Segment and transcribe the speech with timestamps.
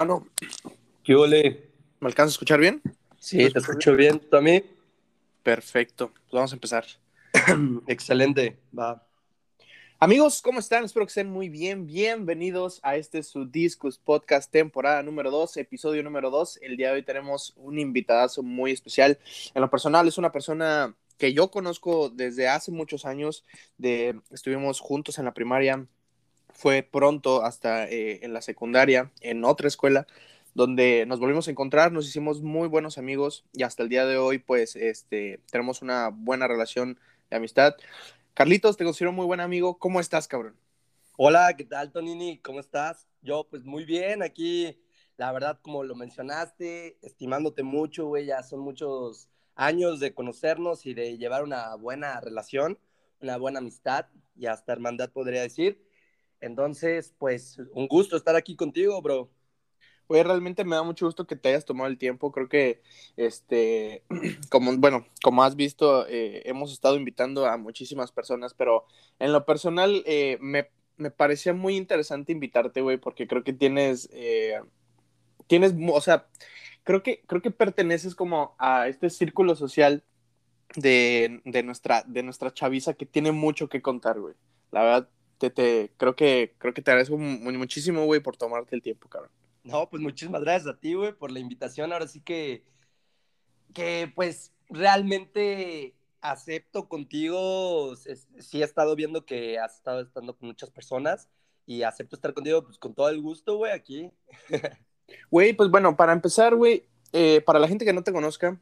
[0.00, 0.26] Ah, no.
[1.04, 1.68] ¿Qué ole?
[2.00, 2.80] ¿Me alcanzas a escuchar bien?
[3.18, 4.18] Sí, te escucho bien.
[4.18, 4.64] ¿Tú a mí?
[5.42, 6.10] Perfecto.
[6.10, 6.86] Pues vamos a empezar.
[7.86, 8.56] Excelente.
[8.76, 9.06] Va.
[9.98, 10.84] Amigos, ¿cómo están?
[10.84, 11.86] Espero que estén muy bien.
[11.86, 16.60] Bienvenidos a este su Discus Podcast temporada número 2, episodio número 2.
[16.62, 19.18] El día de hoy tenemos un invitadazo muy especial.
[19.52, 23.44] En lo personal es una persona que yo conozco desde hace muchos años.
[23.76, 25.86] De, estuvimos juntos en la primaria.
[26.60, 30.06] Fue pronto hasta eh, en la secundaria, en otra escuela,
[30.52, 34.18] donde nos volvimos a encontrar, nos hicimos muy buenos amigos y hasta el día de
[34.18, 37.76] hoy, pues, este, tenemos una buena relación de amistad.
[38.34, 39.78] Carlitos, te considero muy buen amigo.
[39.78, 40.54] ¿Cómo estás, cabrón?
[41.16, 42.36] Hola, ¿qué tal, Tonini?
[42.40, 43.08] ¿Cómo estás?
[43.22, 44.78] Yo, pues muy bien, aquí,
[45.16, 50.92] la verdad, como lo mencionaste, estimándote mucho, güey, ya son muchos años de conocernos y
[50.92, 52.78] de llevar una buena relación,
[53.22, 55.88] una buena amistad y hasta hermandad, podría decir.
[56.40, 59.30] Entonces, pues, un gusto estar aquí contigo, bro.
[60.08, 62.32] Oye, realmente me da mucho gusto que te hayas tomado el tiempo.
[62.32, 62.82] Creo que,
[63.16, 64.02] este,
[64.50, 68.86] como, bueno, como has visto, eh, hemos estado invitando a muchísimas personas, pero
[69.20, 74.08] en lo personal eh, me, me, parecía muy interesante invitarte, güey, porque creo que tienes,
[74.12, 74.60] eh,
[75.46, 76.26] tienes, o sea,
[76.82, 80.02] creo que, creo que perteneces como a este círculo social
[80.76, 84.34] de, de, nuestra, de nuestra chaviza que tiene mucho que contar, güey.
[84.72, 85.08] La verdad,
[85.40, 89.32] te, te, creo que, creo que te agradezco muchísimo, güey, por tomarte el tiempo, cabrón.
[89.64, 91.92] No, pues muchísimas gracias a ti, güey, por la invitación.
[91.92, 92.62] Ahora sí que,
[93.72, 97.96] que pues realmente acepto contigo.
[97.96, 101.28] Sí he estado viendo que has estado estando con muchas personas
[101.64, 104.10] y acepto estar contigo pues con todo el gusto, güey, aquí.
[105.28, 108.60] Güey, pues bueno, para empezar, güey, eh, para la gente que no te conozca,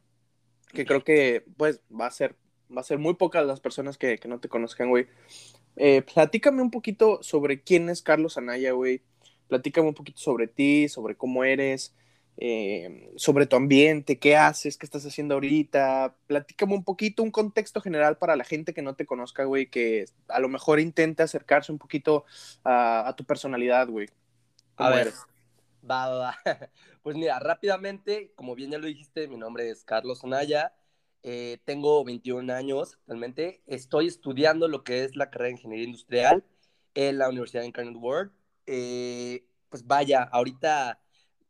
[0.69, 2.35] que creo que pues va a ser,
[2.75, 5.05] va a ser muy pocas las personas que, que no te conozcan, güey.
[5.81, 9.01] Eh, platícame un poquito sobre quién es Carlos Anaya, güey
[9.49, 11.93] platícame un poquito sobre ti, sobre cómo eres,
[12.37, 16.15] eh, sobre tu ambiente, qué haces, qué estás haciendo ahorita.
[16.27, 20.05] Platícame un poquito, un contexto general para la gente que no te conozca, güey, que
[20.29, 22.23] a lo mejor intente acercarse un poquito
[22.63, 24.07] a, tu personalidad, güey.
[24.77, 25.11] A ver,
[25.89, 26.37] va, va,
[27.03, 30.73] Pues mira, rápidamente, como bien ya lo dijiste, mi nombre es Carlos Anaya.
[31.23, 33.61] Eh, tengo 21 años actualmente.
[33.67, 36.45] Estoy estudiando lo que es la carrera de Ingeniería Industrial
[36.93, 38.31] en la Universidad de Incarnate World.
[38.65, 41.01] Eh, pues vaya, ahorita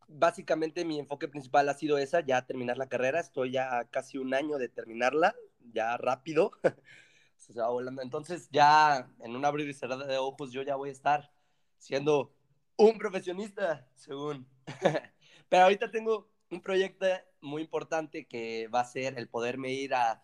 [0.08, 4.34] básicamente mi enfoque principal ha sido esa, ya terminar la carrera, estoy ya casi un
[4.34, 5.36] año de terminarla,
[5.74, 6.52] ya rápido.
[8.02, 11.32] Entonces ya en un abrir y cerrar de ojos yo ya voy a estar
[11.78, 12.34] siendo
[12.76, 14.48] un profesionista, según.
[15.50, 17.06] Pero ahorita tengo un proyecto
[17.42, 20.24] muy importante que va a ser el poderme ir a,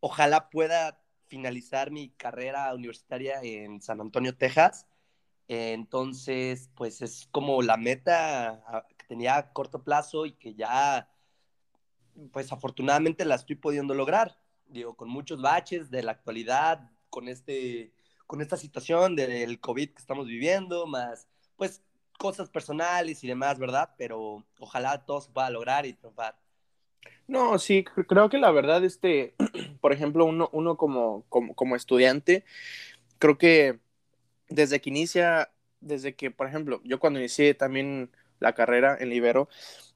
[0.00, 4.86] ojalá pueda finalizar mi carrera universitaria en San Antonio, Texas
[5.48, 11.10] entonces, pues es como la meta ah, que tenía a corto plazo y que ya,
[12.32, 14.38] pues afortunadamente la estoy pudiendo lograr.
[14.66, 17.92] Digo, con muchos baches de la actualidad, con, este,
[18.26, 21.82] con esta situación del COVID que estamos viviendo, más pues
[22.22, 23.90] cosas personales y demás, ¿verdad?
[23.98, 26.36] Pero ojalá todo se pueda lograr y triunfar.
[27.26, 29.34] No, sí, creo que la verdad, este,
[29.80, 32.44] por ejemplo, uno, uno como, como, como estudiante,
[33.18, 33.80] creo que
[34.48, 35.50] desde que inicia,
[35.80, 39.48] desde que, por ejemplo, yo cuando inicié también la carrera en Libero,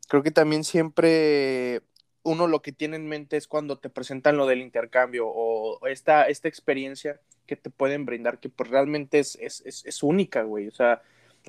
[0.08, 1.82] creo que también siempre
[2.25, 6.25] uno lo que tiene en mente es cuando te presentan lo del intercambio o esta,
[6.25, 10.66] esta experiencia que te pueden brindar, que pues realmente es, es, es, única, güey.
[10.66, 11.03] O sea,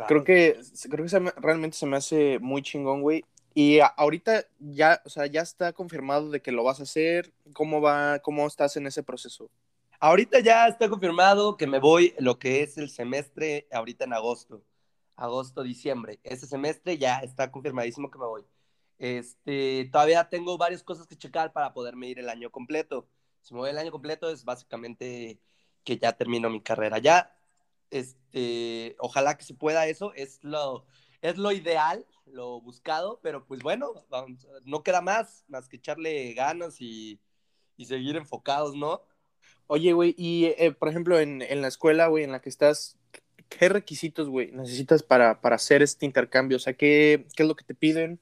[0.08, 0.60] creo que,
[0.90, 3.24] creo que realmente se me hace muy chingón, güey.
[3.54, 7.34] Y ahorita ya, o sea, ya está confirmado de que lo vas a hacer.
[7.54, 9.50] ¿Cómo va, cómo estás en ese proceso?
[10.00, 14.62] Ahorita ya está confirmado que me voy lo que es el semestre ahorita en agosto,
[15.16, 16.20] agosto, diciembre.
[16.24, 18.46] Ese semestre ya está confirmadísimo que me voy.
[19.00, 23.08] Este, todavía tengo varias cosas que checar para poderme ir el año completo.
[23.42, 25.40] Si me voy el año completo es básicamente
[25.84, 27.00] que ya termino mi carrera.
[27.00, 27.36] Ya,
[27.92, 30.86] este, ojalá que se pueda eso, es lo,
[31.22, 33.94] es lo ideal, lo buscado, pero pues bueno,
[34.66, 37.20] no queda más, más que echarle ganas y,
[37.78, 39.02] y seguir enfocados, ¿no?
[39.68, 42.98] Oye, güey, y eh, por ejemplo, en, en, la escuela, güey, en la que estás,
[43.50, 46.58] ¿qué requisitos, güey, necesitas para, para, hacer este intercambio?
[46.58, 48.20] O sea, ¿qué, qué es lo que te piden?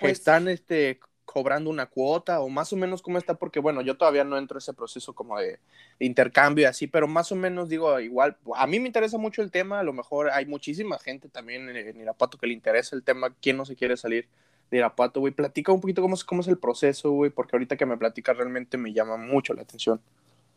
[0.00, 0.98] Pues, ¿Están este,
[1.36, 3.34] cobrando una cuota o más o menos cómo está?
[3.34, 5.60] Porque, bueno, yo todavía no entro en ese proceso como de,
[5.98, 9.80] intercambio así, pero más o menos digo, igual, a mí me interesa mucho el tema,
[9.80, 13.34] a lo mejor hay muchísima gente también en, en Irapato que le interesa el tema,
[13.42, 14.26] ¿quién no se quiere salir?
[14.70, 15.34] de Irapuato, güey.
[15.34, 18.34] Platica un poquito cómo es, cómo es el proceso, güey, porque ahorita que me platicas
[18.34, 20.00] realmente me llama mucho la atención.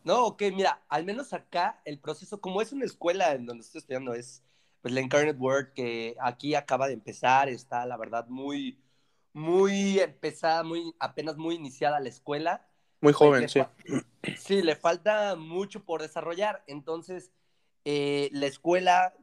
[0.05, 3.79] No, ok, mira, al menos acá el proceso, como es una escuela en donde estoy
[3.79, 4.41] estudiando, es
[4.81, 8.79] pues la Incarnate Word que aquí acaba de empezar, está la verdad muy,
[9.33, 12.67] muy empezada, muy, apenas muy iniciada la escuela.
[13.01, 13.61] Muy Pues, joven, sí.
[14.33, 16.63] Sí, le falta mucho por desarrollar.
[16.67, 17.31] Entonces,
[17.85, 19.13] eh, la escuela,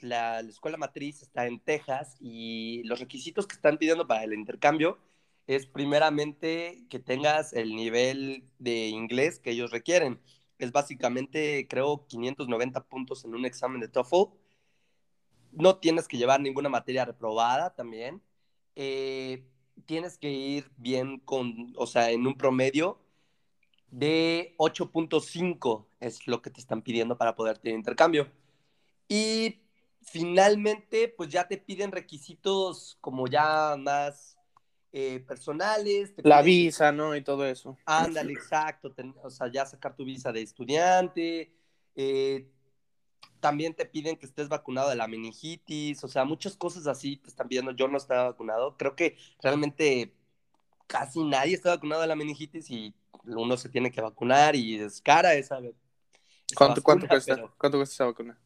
[0.00, 4.34] la, la escuela matriz está en Texas y los requisitos que están pidiendo para el
[4.34, 4.98] intercambio
[5.46, 10.20] es primeramente que tengas el nivel de inglés que ellos requieren.
[10.58, 14.32] Es básicamente, creo, 590 puntos en un examen de TOEFL.
[15.52, 18.22] No tienes que llevar ninguna materia reprobada también.
[18.74, 19.44] Eh,
[19.84, 22.98] tienes que ir bien con, o sea, en un promedio
[23.90, 28.28] de 8.5 es lo que te están pidiendo para poder tener intercambio.
[29.08, 29.60] Y
[30.02, 34.36] finalmente, pues ya te piden requisitos como ya más
[34.92, 36.14] eh, personales.
[36.24, 37.14] La piden- visa, ¿no?
[37.14, 37.76] Y todo eso.
[37.84, 38.92] Ándale, exacto.
[38.92, 41.52] ten- o sea, ya sacar tu visa de estudiante.
[41.98, 42.50] eh,
[43.46, 46.02] también te piden que estés vacunado de la meningitis.
[46.02, 47.70] O sea, muchas cosas así te están pidiendo.
[47.70, 48.76] Yo no estaba vacunado.
[48.76, 50.12] Creo que realmente
[50.88, 55.00] casi nadie está vacunado de la meningitis y uno se tiene que vacunar y es
[55.00, 55.60] cara esa.
[55.60, 55.70] esa
[56.56, 57.34] ¿Cuánto, cuánto vacuna, cuesta?
[57.36, 58.36] pero, ¿Cuánto cuesta esa vacuna?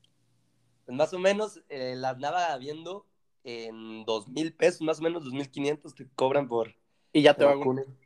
[0.85, 3.07] pues, más o menos eh, la andaba viendo
[3.43, 6.75] en dos mil pesos, más o menos dos mil quinientos te cobran por
[7.11, 7.47] Y ya te,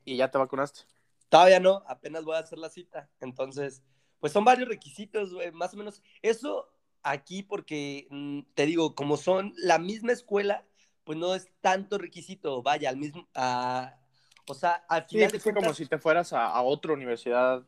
[0.04, 0.82] y ya te vacunaste.
[1.28, 3.10] Todavía no, apenas voy a hacer la cita.
[3.18, 3.82] Entonces,
[4.20, 6.00] pues son varios requisitos, güey, más o menos.
[6.22, 6.73] Eso
[7.04, 10.66] aquí porque, mm, te digo, como son la misma escuela,
[11.04, 13.98] pues no es tanto requisito, vaya, al mismo, a-
[14.46, 16.62] o sea, al Sí, final es de que como cuentas, si te fueras a, a
[16.62, 17.62] otra universidad.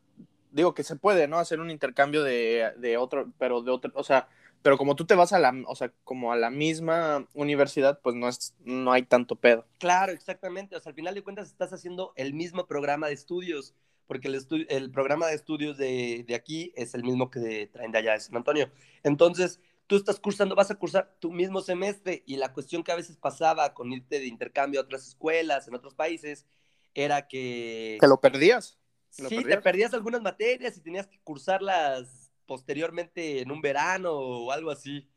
[0.50, 1.38] Digo que se puede, ¿no?
[1.38, 4.28] Hacer un intercambio de, de otro, pero de otro, o sea,
[4.62, 8.16] pero como tú te vas a la, o sea, como a la misma universidad, pues
[8.16, 9.66] no es, no hay tanto pedo.
[9.78, 13.74] claro, exactamente, o sea, al final de cuentas estás haciendo el mismo programa de estudios,
[14.06, 17.92] porque el, el programa de estudios de, de aquí es el mismo que de- traen
[17.92, 18.70] de allá de San Antonio.
[19.02, 22.96] Entonces, tú estás cursando, vas a cursar tu mismo semestre y la cuestión que a
[22.96, 26.46] veces pasaba con irte de intercambio a otras escuelas en otros países
[26.94, 28.78] era que ¿Te lo perdías?
[29.18, 34.52] lo sí, te perdías algunas materias y tenías que cursarlas posteriormente en un verano o
[34.52, 35.08] algo así.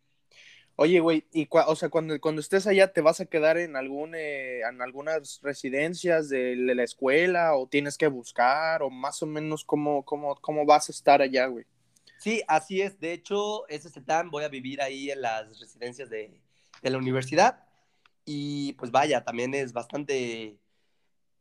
[0.81, 3.75] Oye, güey, y cua- o sea, cuando, cuando estés allá, ¿te vas a quedar en
[3.75, 9.25] algún eh, en algunas residencias de la escuela o tienes que buscar o más o
[9.25, 11.65] menos cómo, cómo, cómo vas a estar allá, güey?
[12.17, 12.99] Sí, así es.
[12.99, 16.41] De hecho, ese CETAM voy a vivir ahí en las residencias de,
[16.81, 17.63] de la universidad.
[18.25, 20.59] Y pues vaya, también es bastante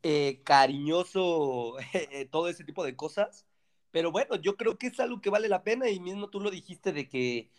[0.03, 3.45] eh, cariñoso eh, todo ese tipo de cosas.
[3.91, 6.51] Pero bueno, yo creo que es algo que vale la pena y mismo tú lo
[6.51, 7.51] dijiste de que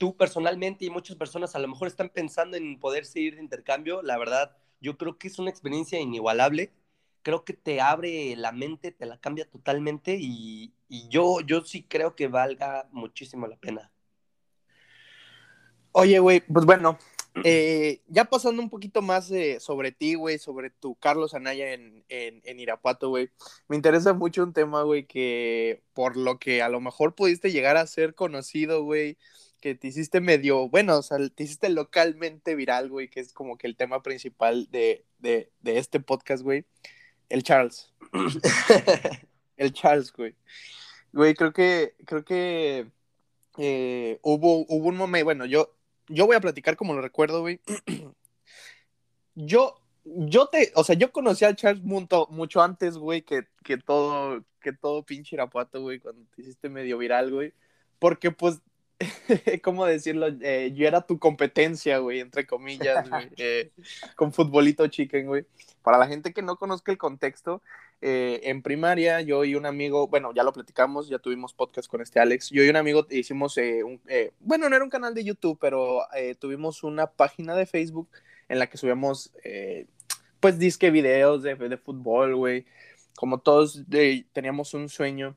[0.00, 4.00] tú personalmente y muchas personas a lo mejor están pensando en poderse ir de intercambio.
[4.00, 6.72] La verdad, yo creo que es una experiencia inigualable.
[7.20, 11.82] Creo que te abre la mente, te la cambia totalmente y, y yo, yo sí
[11.82, 13.92] creo que valga muchísimo la pena.
[15.92, 16.98] Oye, güey, pues bueno,
[17.44, 22.06] eh, ya pasando un poquito más eh, sobre ti, güey, sobre tu Carlos Anaya en,
[22.08, 23.28] en, en Irapuato, güey,
[23.68, 27.76] me interesa mucho un tema, güey, que por lo que a lo mejor pudiste llegar
[27.76, 29.18] a ser conocido, güey,
[29.60, 33.58] que te hiciste medio, bueno, o sea, te hiciste localmente viral, güey, que es como
[33.58, 36.64] que el tema principal de, de, de este podcast, güey,
[37.28, 37.92] el Charles.
[39.56, 40.34] El Charles, güey.
[41.12, 42.90] Güey, creo que, creo que
[43.58, 45.76] eh, hubo, hubo un momento, bueno, yo,
[46.08, 47.60] yo voy a platicar como lo recuerdo, güey.
[49.34, 53.76] yo, yo te, o sea, yo conocí al Charles mucho, mucho antes, güey, que, que
[53.76, 57.52] todo, que todo pinche Irapuato, güey, cuando te hiciste medio viral, güey.
[57.98, 58.62] Porque, pues,
[59.62, 60.28] ¿cómo decirlo?
[60.40, 63.70] Eh, yo era tu competencia, güey, entre comillas, güey, eh,
[64.16, 65.46] con futbolito chicken, güey.
[65.82, 67.62] Para la gente que no conozca el contexto,
[68.02, 72.00] eh, en primaria yo y un amigo, bueno, ya lo platicamos, ya tuvimos podcast con
[72.02, 74.00] este Alex, yo y un amigo hicimos, eh, un,
[74.40, 76.02] bueno, no era un canal de YouTube, pero
[76.38, 78.08] tuvimos una página de Facebook
[78.48, 79.32] en la que subíamos,
[80.40, 82.66] pues, disque videos de, de fútbol, güey.
[83.16, 83.82] Como todos
[84.32, 85.36] teníamos un sueño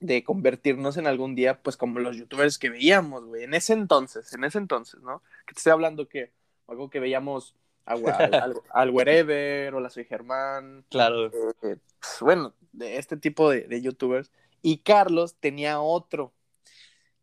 [0.00, 4.32] de convertirnos en algún día, pues, como los youtubers que veíamos, güey, en ese entonces,
[4.32, 5.22] en ese entonces, ¿no?
[5.46, 6.32] Que te estoy hablando que
[6.66, 7.54] algo que veíamos
[7.84, 11.26] al, al, al Wherever, Hola Soy Germán, Claro.
[11.26, 14.30] eh, pues, bueno, de este tipo de, de, youtubers.
[14.62, 16.32] Y Carlos tenía otro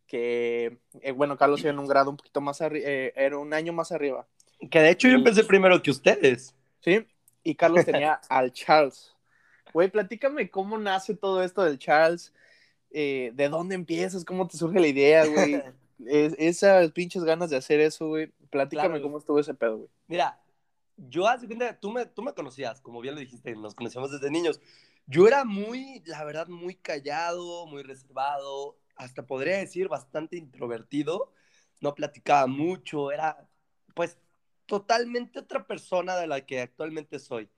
[0.05, 3.53] que, eh, bueno, Carlos era en un grado un poquito más arriba, eh, era un
[3.53, 4.27] año más arriba.
[4.71, 6.55] Que de hecho yo empecé primero que ustedes.
[6.81, 7.05] Sí,
[7.43, 9.13] y Carlos tenía al Charles.
[9.73, 12.33] Güey, platícame cómo nace todo esto del Charles,
[12.99, 15.61] eh, de dónde empiezas, cómo te surge la idea, güey.
[16.05, 18.27] Es, esas pinches ganas de hacer eso, güey.
[18.51, 19.89] Platícame claro, cómo estuvo ese pedo, güey.
[20.07, 20.39] Mira,
[20.95, 24.29] yo hace cuenta, tú me, tú me conocías, como bien lo dijiste, nos conocíamos desde
[24.29, 24.61] niños.
[25.07, 31.33] Yo era muy, la verdad, muy callado, muy reservado, hasta podría decir bastante introvertido.
[31.81, 33.47] no platicaba mucho, era
[33.95, 34.17] pues
[34.67, 37.49] totalmente otra persona de la que actualmente soy.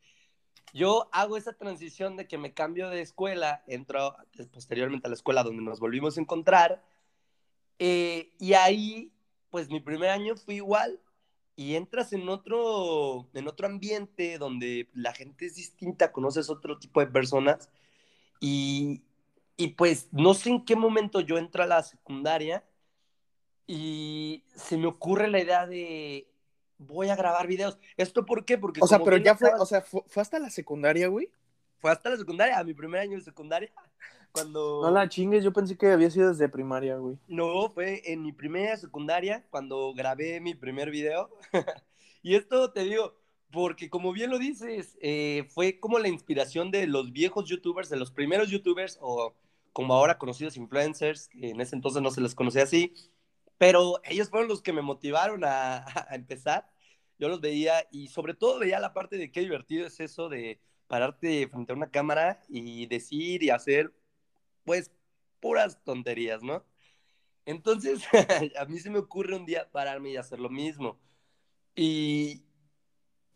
[0.74, 4.16] Yo hago esa transición de que me cambio de escuela, entro
[4.52, 6.84] posteriormente a la escuela donde nos volvimos a encontrar,
[7.80, 9.12] eh, y ahí,
[9.50, 11.00] pues mi primer año fue igual,
[11.56, 17.00] y entras en otro, en otro ambiente donde la gente es distinta, conoces otro tipo
[17.00, 17.70] de personas,
[18.40, 19.02] y,
[19.58, 22.64] y pues no sé en qué momento yo entro a la secundaria
[23.68, 26.28] y se me ocurre la idea de
[26.80, 27.78] voy a grabar videos.
[27.98, 28.58] ¿Esto por qué?
[28.58, 31.30] Porque o sea, pero ya fue, o sea, fue, hasta la secundaria, güey.
[31.78, 33.72] Fue hasta la secundaria, a mi primer año de secundaria.
[34.32, 34.82] Cuando...
[34.82, 37.18] No la chingues, yo pensé que había sido desde primaria, güey.
[37.28, 41.30] No, fue en mi primera secundaria cuando grabé mi primer video.
[42.22, 43.16] y esto te digo,
[43.52, 47.98] porque como bien lo dices, eh, fue como la inspiración de los viejos youtubers, de
[47.98, 49.34] los primeros youtubers, o
[49.74, 52.94] como ahora conocidos influencers, que en ese entonces no se les conocía así,
[53.60, 56.68] pero ellos fueron los que me motivaron a, empezar.
[57.20, 60.60] Yo los veía y sobre todo veía la parte de qué divertido es eso de
[60.88, 63.94] pararte frente a una cámara y decir y hacer,
[64.66, 64.92] pues,
[65.42, 66.66] puras tonterías, ¿no?
[67.46, 68.04] Entonces,
[68.60, 71.00] a mí se me ocurre un día pararme y hacer lo mismo.
[71.76, 72.44] Y,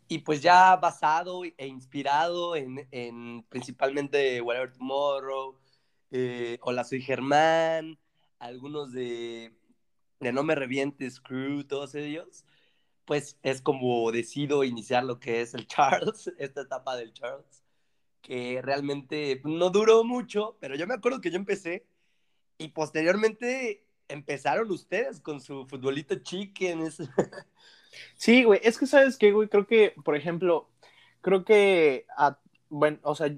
[0.08, 5.58] y pues ya basado e inspirado en, en principalmente Whatever Tomorrow,
[6.10, 7.98] eh, Hola Soy Germán,
[8.38, 9.52] algunos de
[10.20, 12.44] de No Me Revientes Crew, todos ellos,
[13.04, 17.62] pues es como decido iniciar lo que es el Charles, esta etapa del Charles,
[18.22, 21.86] que realmente no duró mucho, pero yo me acuerdo que yo empecé
[22.58, 26.90] y posteriormente empezaron ustedes con su futbolito chicken.
[28.16, 30.68] Sí, güey, es que sabes qué, güey, creo que, por ejemplo,
[31.20, 32.06] creo que,
[32.68, 33.32] bueno, o sea,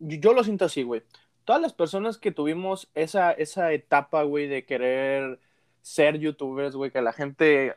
[0.00, 1.02] yo lo siento así, güey.
[1.44, 5.38] Todas las personas que tuvimos esa, esa etapa, güey, de querer
[5.82, 7.74] ser youtubers, güey, que la gente...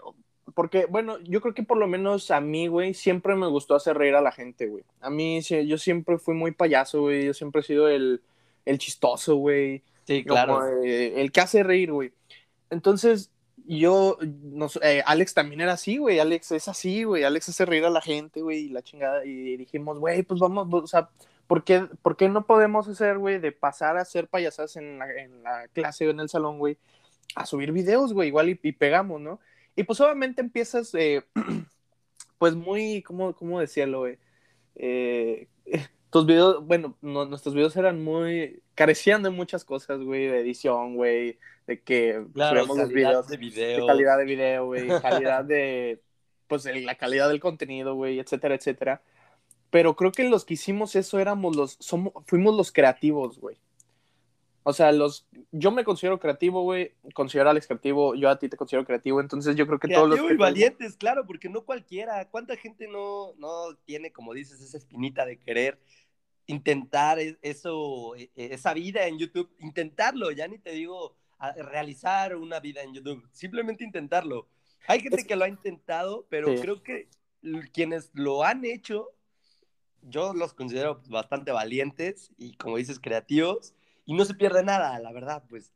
[0.54, 3.98] Porque, bueno, yo creo que por lo menos a mí, güey, siempre me gustó hacer
[3.98, 4.84] reír a la gente, güey.
[5.02, 7.26] A mí, yo siempre fui muy payaso, güey.
[7.26, 8.22] Yo siempre he sido el,
[8.64, 9.84] el chistoso, güey.
[10.06, 10.62] Sí, claro.
[10.84, 12.14] Eh, el que hace reír, güey.
[12.70, 13.32] Entonces,
[13.66, 16.20] yo, no, eh, Alex también era así, güey.
[16.20, 17.24] Alex es así, güey.
[17.24, 19.26] Alex hace reír a la gente, güey, y la chingada.
[19.26, 21.10] Y dijimos, güey, pues vamos, o sea,
[21.48, 25.12] ¿por qué, ¿por qué no podemos hacer, güey, de pasar a hacer payasadas en la,
[25.12, 26.78] en la clase o en el salón, güey?
[27.36, 29.40] A subir videos, güey, igual y, pegamos, ¿no?
[29.76, 31.24] Y pues obviamente empiezas, eh,
[32.38, 34.18] pues muy, ¿cómo, cómo decirlo, güey?
[34.76, 35.48] Eh,
[36.10, 41.38] tus videos, bueno, nuestros videos eran muy, carecían de muchas cosas, güey, de edición, güey,
[41.68, 43.86] de que claro, los videos, de, video.
[43.86, 46.02] calidad de video, güey, calidad de,
[46.48, 49.02] pues la calidad del contenido, güey, etcétera, etcétera.
[49.72, 53.58] Pero creo que los que hicimos eso éramos los, somos, fuimos los creativos, güey.
[54.68, 58.50] O sea, los, yo me considero creativo, güey, considero a Alex creativo, yo a ti
[58.50, 60.20] te considero creativo, entonces yo creo que todos los...
[60.32, 65.24] y valientes, claro, porque no cualquiera, ¿cuánta gente no, no tiene, como dices, esa espinita
[65.24, 65.80] de querer
[66.48, 71.16] intentar e, eso, e, e, esa vida en YouTube, intentarlo, ya ni te digo
[71.58, 74.48] realizar una vida en YouTube, simplemente intentarlo.
[74.88, 77.08] Hay gente que lo ha intentado, pero creo que
[77.72, 79.12] quienes lo han hecho,
[80.02, 83.76] yo los considero bastante valientes y, como dices, creativos
[84.06, 85.72] y no se pierde nada, la verdad, pues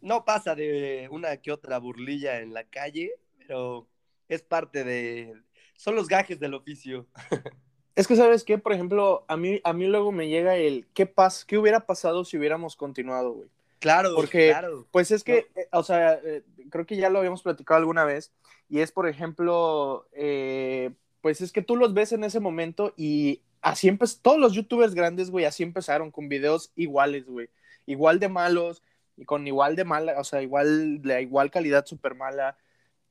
[0.00, 3.86] no pasa de una que otra burlilla en la calle, pero
[4.28, 5.34] es parte de,
[5.76, 7.06] son los gajes del oficio.
[7.96, 8.56] Es que, ¿sabes qué?
[8.56, 12.24] Por ejemplo, a mí, a mí luego me llega el, ¿qué, pas ¿qué hubiera pasado
[12.24, 13.48] si hubiéramos continuado, güey?
[13.80, 14.86] Claro, porque, claro.
[14.90, 18.32] pues es que, eh, o sea, eh, creo que ya lo habíamos platicado alguna vez,
[18.68, 23.42] y es, por ejemplo, eh, pues es que tú los ves en ese momento y
[23.62, 27.48] así empezó, todos los youtubers grandes, güey, así empezaron con videos iguales, güey,
[27.86, 28.82] igual de malos
[29.16, 32.56] y con igual de mala, o sea, igual de igual calidad súper mala.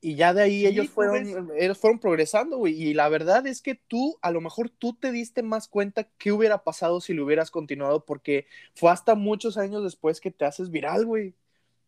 [0.02, 2.74] Y ya de ahí ellos fueron, ellos fueron progresando, güey.
[2.82, 6.32] Y la verdad es que tú, a lo mejor tú te diste más cuenta qué
[6.32, 10.72] hubiera pasado si lo hubieras continuado, porque fue hasta muchos años después que te haces
[10.72, 11.34] viral, güey.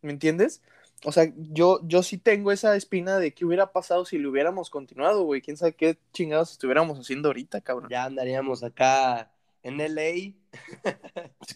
[0.01, 0.61] ¿Me entiendes?
[1.03, 4.69] O sea, yo, yo sí tengo esa espina de qué hubiera pasado si lo hubiéramos
[4.69, 5.41] continuado, güey.
[5.41, 7.89] Quién sabe qué chingados estuviéramos haciendo ahorita, cabrón.
[7.89, 9.31] Ya andaríamos acá
[9.63, 10.33] en LA.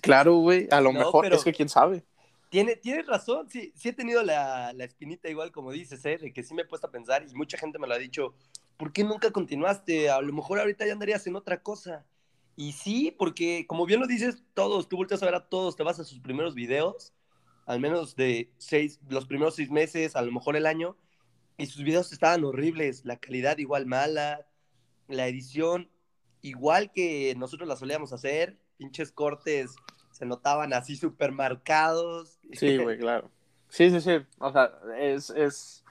[0.02, 0.68] claro, güey.
[0.72, 2.04] A lo mejor es que quién sabe.
[2.50, 6.18] Tiene, tienes razón, sí, sí he tenido la, la, espinita igual como dices, ¿eh?
[6.18, 8.34] de que sí me he puesto a pensar y mucha gente me lo ha dicho,
[8.78, 10.10] ¿por qué nunca continuaste?
[10.10, 12.06] A lo mejor ahorita ya andarías en otra cosa.
[12.56, 15.84] Y sí, porque como bien lo dices, todos, tú volteas a ver a todos, te
[15.84, 17.14] vas a sus primeros videos
[17.66, 20.96] al menos de seis, los primeros seis meses, a lo mejor el año,
[21.58, 24.46] y sus videos estaban horribles, la calidad igual mala,
[25.08, 25.90] la edición
[26.42, 29.76] igual que nosotros la solíamos hacer, pinches cortes
[30.12, 32.40] se notaban así súper marcados.
[32.54, 33.30] Sí, güey, claro.
[33.68, 35.84] Sí, sí, sí, o sea, es, es,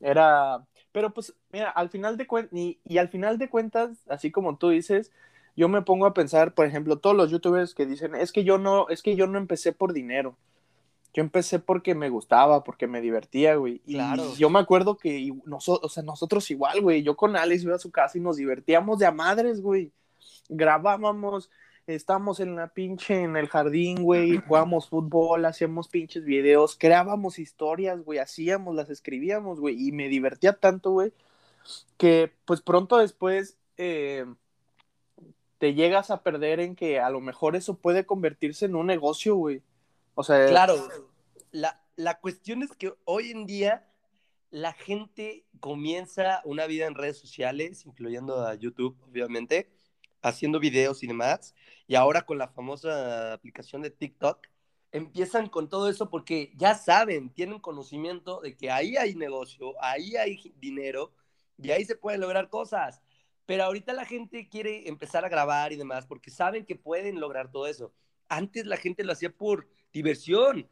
[0.00, 4.30] Era, pero pues, mira, al final de cuentas, y, y al final de cuentas, así
[4.30, 5.10] como tú dices,
[5.56, 8.58] yo me pongo a pensar, por ejemplo, todos los youtubers que dicen, es que yo
[8.58, 10.36] no, es que yo no empecé por dinero.
[11.14, 13.80] Yo empecé porque me gustaba, porque me divertía, güey.
[13.86, 14.34] Y Claro.
[14.34, 17.04] yo me acuerdo que nosotros, o sea, nosotros igual, güey.
[17.04, 19.92] Yo con Alex iba a su casa y nos divertíamos de a madres, güey.
[20.48, 21.50] Grabábamos,
[21.86, 24.36] estábamos en la pinche, en el jardín, güey.
[24.48, 28.18] Jugábamos fútbol, hacíamos pinches videos, creábamos historias, güey.
[28.18, 29.86] Hacíamos, las escribíamos, güey.
[29.88, 31.12] Y me divertía tanto, güey,
[31.96, 34.26] que pues pronto después eh,
[35.58, 39.36] te llegas a perder en que a lo mejor eso puede convertirse en un negocio,
[39.36, 39.62] güey.
[40.14, 40.88] O sea, Claro,
[41.50, 43.88] la, la cuestión es que hoy en día
[44.50, 49.70] la gente comienza una vida en redes sociales, incluyendo a YouTube, obviamente,
[50.22, 51.54] haciendo videos y demás,
[51.86, 54.46] y ahora con la famosa aplicación de TikTok,
[54.92, 60.14] empiezan con todo eso porque ya saben, tienen conocimiento de que ahí hay negocio, ahí
[60.16, 61.12] hay dinero,
[61.58, 63.02] y ahí se pueden lograr cosas.
[63.46, 67.50] Pero ahorita la gente quiere empezar a grabar y demás porque saben que pueden lograr
[67.50, 67.92] todo eso.
[68.28, 70.68] Antes la gente lo hacía por diversión,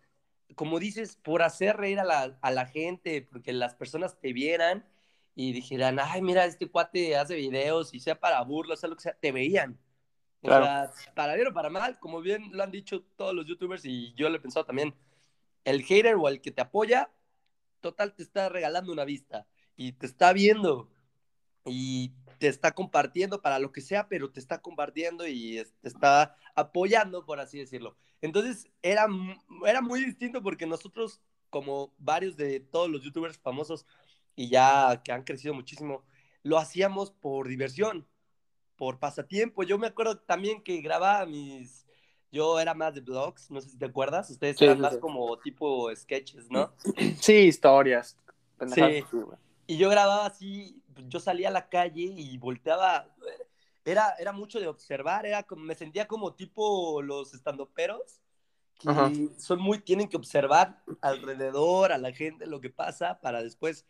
[0.56, 4.86] como dices, por hacer reír a la, a la gente, porque las personas te vieran
[5.34, 9.02] y dijeran, ay, mira, este cuate hace videos y sea para burlas, sea lo que
[9.04, 9.80] sea, te veían.
[10.42, 10.66] O Claro.
[10.66, 14.14] sea, para bien o para mal, como bien lo han dicho todos los youtubers y
[14.14, 14.94] yo lo he pensado también,
[15.64, 17.10] el hater o el que te apoya,
[17.80, 20.90] total te está regalando una vista y te está viendo
[21.66, 26.34] y te está compartiendo para lo que sea, pero te está compartiendo y te está
[26.56, 27.96] apoyando, por así decirlo.
[28.20, 29.06] Entonces era,
[29.64, 31.20] era muy distinto porque nosotros,
[31.50, 33.86] como varios de todos los youtubers famosos
[34.34, 36.02] y ya que han crecido muchísimo,
[36.42, 38.08] lo hacíamos por diversión,
[38.74, 39.62] por pasatiempo.
[39.62, 41.86] Yo me acuerdo también que grababa mis...
[42.32, 44.94] Yo era más de vlogs, no sé si te acuerdas, ustedes Sí, eran sí, más
[44.94, 44.98] sí.
[44.98, 46.72] como tipo sketches, ¿no?
[47.20, 48.18] sí, historias.
[48.74, 49.04] Sí.
[49.68, 53.14] Y yo grababa así, yo salía a la calle y volteaba.
[53.84, 58.20] Era, era mucho de observar, era como, me sentía como tipo los estandoperos,
[58.78, 59.12] que Ajá.
[59.38, 63.84] son muy, tienen que observar alrededor a la gente lo que pasa para después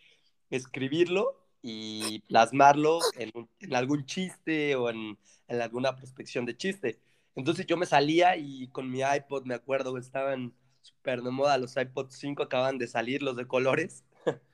[0.50, 3.30] escribirlo y plasmarlo en,
[3.74, 7.00] algún chiste o en, en alguna prospección de chiste.
[7.34, 11.76] Entonces yo me salía y con mi iPod, me acuerdo, estaban súper de moda, los
[11.76, 14.04] iPod 5 acaban de salir, los de colores.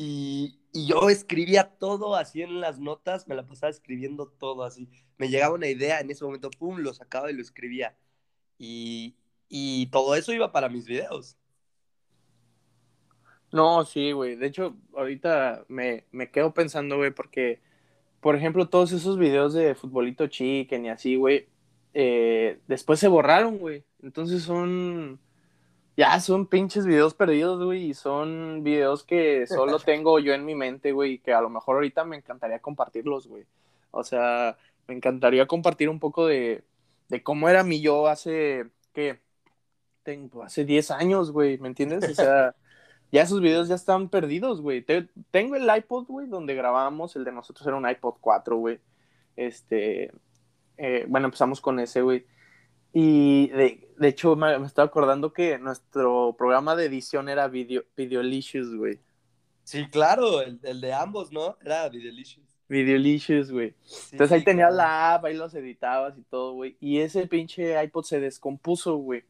[0.00, 4.88] Y, y yo escribía todo así en las notas, me la pasaba escribiendo todo así.
[5.16, 7.96] Me llegaba una idea, en ese momento, pum, lo sacaba y lo escribía.
[8.58, 9.16] Y,
[9.48, 11.36] y todo eso iba para mis videos.
[13.50, 14.36] No, sí, güey.
[14.36, 17.60] De hecho, ahorita me, me quedo pensando, güey, porque,
[18.20, 21.48] por ejemplo, todos esos videos de futbolito chicken y así, güey,
[21.94, 23.84] eh, después se borraron, güey.
[24.02, 25.18] Entonces son,
[25.98, 30.54] ya son pinches videos perdidos, güey, y son videos que solo tengo yo en mi
[30.54, 33.46] mente, güey, y que a lo mejor ahorita me encantaría compartirlos, güey.
[33.90, 34.56] O sea,
[34.88, 36.64] me encantaría compartir un poco de,
[37.08, 39.20] de cómo era mi yo hace, ¿qué?
[40.04, 42.08] Tengo, hace 10 años, güey, ¿me entiendes?
[42.10, 42.54] O sea...
[43.10, 44.82] Ya esos videos ya están perdidos, güey.
[44.82, 47.16] Te- tengo el iPod, güey, donde grabábamos.
[47.16, 48.80] El de nosotros era un iPod 4, güey.
[49.36, 50.12] Este.
[50.76, 52.26] eh, bueno, empezamos con ese, güey.
[52.92, 57.84] Y de, de hecho, me, me estaba acordando que nuestro programa de edición era Video,
[57.96, 59.00] Videolicious, güey.
[59.64, 61.56] Sí, claro, el, el de ambos, ¿no?
[61.62, 62.46] Era Videolicious.
[62.68, 63.74] Videolicious, güey.
[63.82, 64.76] Sí, Entonces ahí tenías claro.
[64.76, 66.76] la app, ahí los editabas y todo, güey.
[66.80, 69.24] Y ese pinche iPod se descompuso, güey.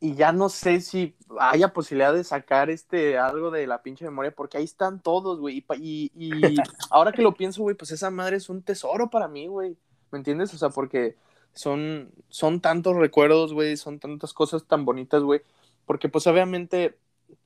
[0.00, 4.30] Y ya no sé si haya posibilidad de sacar este algo de la pinche memoria,
[4.30, 5.64] porque ahí están todos, güey.
[5.80, 6.56] Y, y, y
[6.90, 9.76] ahora que lo pienso, güey, pues esa madre es un tesoro para mí, güey.
[10.12, 10.54] ¿Me entiendes?
[10.54, 11.16] O sea, porque
[11.58, 15.40] son, son tantos recuerdos, güey, son tantas cosas tan bonitas, güey.
[15.86, 16.96] Porque pues obviamente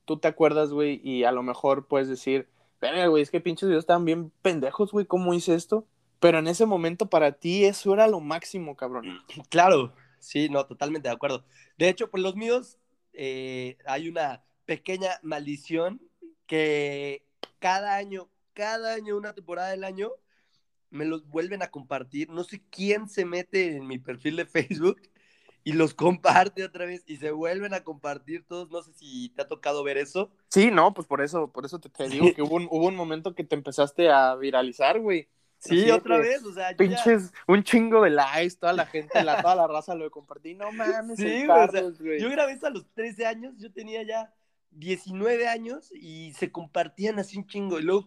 [0.05, 2.47] tú te acuerdas, güey, y a lo mejor puedes decir,
[2.79, 5.87] verga, güey, es que pinches videos estaban bien pendejos, güey, ¿cómo hice esto?
[6.21, 9.23] Pero en ese momento para ti eso era lo máximo, cabrón.
[9.49, 11.45] Claro, sí, no, totalmente de acuerdo.
[11.79, 12.79] De hecho, por los míos
[13.15, 16.03] eh, hay una pequeña maldición
[16.47, 17.25] que
[17.61, 20.11] cada año, cada año, una temporada del año,
[20.93, 22.31] me los vuelven a compartir.
[22.31, 25.01] No sé quién se mete en mi perfil de Facebook
[25.65, 28.71] y los comparte otra vez y se vuelven a compartir todos.
[28.71, 30.31] No sé si te ha tocado ver eso.
[30.49, 32.97] Sí, no, pues por eso, por eso te, te digo que hubo un, hubo un
[32.97, 35.29] momento que te empezaste a viralizar, güey.
[35.59, 39.23] Sí, Así otra vez, o sea, ya- Pinches, un chingo de likes, toda la gente,
[39.23, 40.55] la, toda la raza lo compartí.
[40.55, 42.21] No mames, Sí, el güey, o sea, Carlos, güey.
[42.21, 44.35] Yo grabé eso a los 13 años, yo tenía ya
[44.73, 47.79] 19 años y se compartían así un chingo.
[47.79, 48.07] Y luego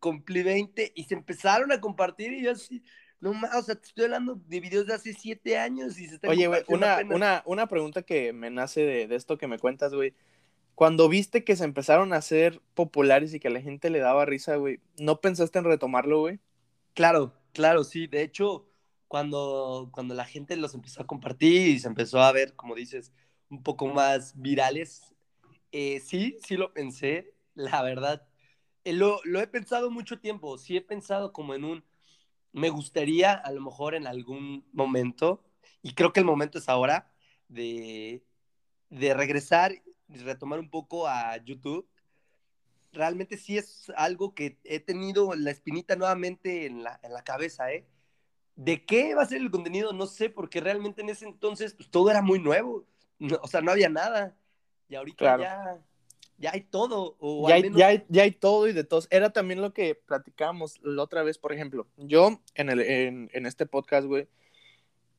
[0.00, 2.82] cumplí 20 y se empezaron a compartir y yo así,
[3.20, 6.16] no más, o sea, te estoy hablando de videos de hace 7 años y se
[6.16, 7.16] están Oye, güey, una, apenas.
[7.16, 10.14] una, una pregunta que me nace de, de esto que me cuentas, güey.
[10.74, 14.24] cuando viste que se empezaron a hacer populares y que a la gente le daba
[14.26, 16.40] risa, güey, ¿no pensaste en retomarlo, güey?
[16.94, 18.06] Claro, claro, sí.
[18.06, 18.68] De hecho,
[19.08, 23.12] cuando, cuando la gente los empezó a compartir y se empezó a ver, como dices,
[23.50, 25.11] un poco más virales,
[25.72, 28.26] eh, sí, sí lo pensé, la verdad.
[28.84, 31.84] Eh, lo, lo he pensado mucho tiempo, sí he pensado como en un,
[32.52, 35.44] me gustaría a lo mejor en algún momento,
[35.82, 37.12] y creo que el momento es ahora,
[37.48, 38.24] de,
[38.90, 39.72] de regresar
[40.08, 41.88] y retomar un poco a YouTube.
[42.92, 47.72] Realmente sí es algo que he tenido la espinita nuevamente en la, en la cabeza,
[47.72, 47.86] ¿eh?
[48.54, 49.92] ¿De qué va a ser el contenido?
[49.94, 52.86] No sé, porque realmente en ese entonces pues, todo era muy nuevo.
[53.40, 54.36] o sea, no había nada.
[54.92, 55.78] Y ahorita ya,
[56.36, 57.16] ya hay todo.
[57.18, 59.08] O ya, hay, ya, hay, ya, hay, todo y de todos.
[59.10, 61.86] Era también lo que platicábamos la otra vez, por ejemplo.
[61.96, 64.28] Yo en, el, en, en este podcast, güey,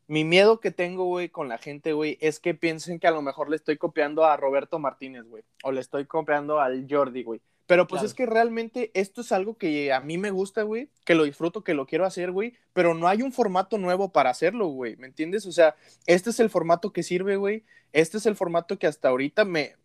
[0.05, 3.23] mi miedo que tengo, güey, con la gente, güey, es que piensen que a lo
[3.23, 7.41] mejor le estoy copiando a Roberto Martínez, güey, o le estoy copiando al Jordi, güey.
[7.73, 11.15] Pero pues es que realmente esto es algo que a mí me gusta, güey, que
[11.15, 14.67] lo disfruto, que lo quiero hacer, güey, pero no hay un formato nuevo para hacerlo,
[14.67, 15.47] güey, ¿me entiendes?
[15.47, 19.07] O sea, este es el formato que sirve, güey, este es el formato que hasta
[19.07, 19.75] ahorita me,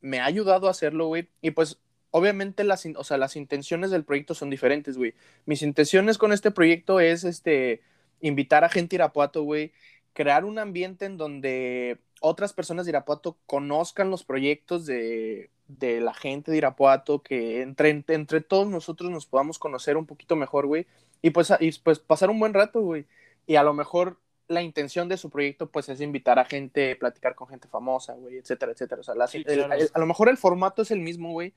[0.00, 1.80] me ha ayudado a hacerlo, güey, y pues
[2.12, 5.14] obviamente las, o sea, las intenciones del proyecto son diferentes, güey.
[5.44, 7.80] Mis intenciones con este proyecto es, este,
[8.20, 9.72] invitar a gente de Irapuato, güey,
[10.12, 16.50] crear un ambiente en donde otras personas de Irapuato conozcan los proyectos de, la gente
[16.50, 20.86] de Irapuato, que entre, entre todos nosotros nos podamos conocer un poquito mejor, güey,
[21.20, 23.06] y pues, y pues pasar un buen rato, güey.
[23.46, 27.34] Y a lo mejor la intención de su proyecto, pues, es invitar a gente, platicar
[27.34, 29.00] con gente famosa, güey, etcétera, etcétera.
[29.00, 31.54] O sea, a lo mejor el formato es el mismo, güey,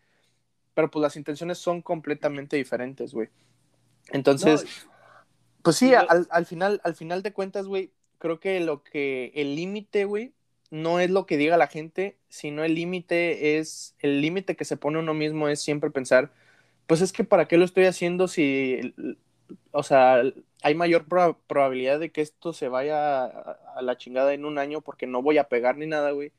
[0.76, 3.30] pero pues las intenciones son completamente diferentes, güey.
[4.12, 4.66] Entonces,
[5.64, 10.06] pues sí, al, final, al final de cuentas, güey, creo que lo que el límite,
[10.06, 10.35] güey,
[10.72, 14.78] no es lo que diga la gente, sino el límite es, el límite que se
[14.78, 16.32] pone uno mismo es siempre pensar,
[16.88, 18.94] pues es que para qué lo estoy haciendo si,
[19.72, 20.22] o sea,
[20.62, 21.06] hay mayor
[21.48, 25.38] probabilidad de que esto se vaya a, la chingada en un año porque no voy
[25.38, 26.32] a pegar ni nada, güey.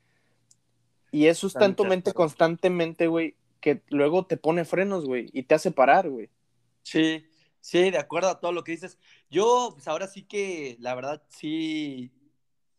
[1.11, 5.55] Y eso es tanto mente constantemente, güey, que luego te pone frenos, güey, y te
[5.55, 6.29] hace parar, güey.
[6.83, 7.25] Sí,
[7.67, 8.97] Sí, de acuerdo a todo lo que dices.
[9.29, 12.11] Yo, pues ahora sí que, la verdad, sí,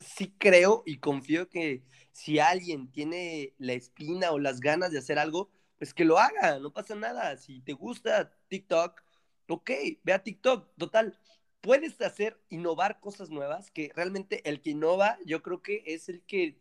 [0.01, 1.83] sí creo y confío que
[2.13, 6.59] si alguien tiene la espina o las ganas de hacer algo, pues que lo haga,
[6.59, 7.37] no pasa nada.
[7.37, 9.01] Si te gusta TikTok,
[9.49, 9.71] ok,
[10.03, 11.19] ve a TikTok, total.
[11.61, 16.23] Puedes hacer, innovar cosas nuevas, que realmente el que innova, yo creo que es el
[16.23, 16.59] que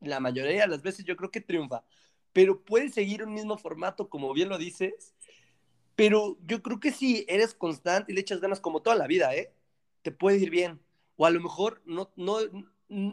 [0.00, 1.84] la mayoría de las veces yo creo que triunfa.
[2.32, 5.14] Pero puedes seguir un mismo formato, como bien lo dices,
[5.96, 9.34] pero yo creo que si eres constante y le echas ganas como toda la vida,
[9.34, 9.52] ¿eh?
[10.02, 10.80] Te puede ir bien.
[11.18, 12.38] O a lo mejor no, no,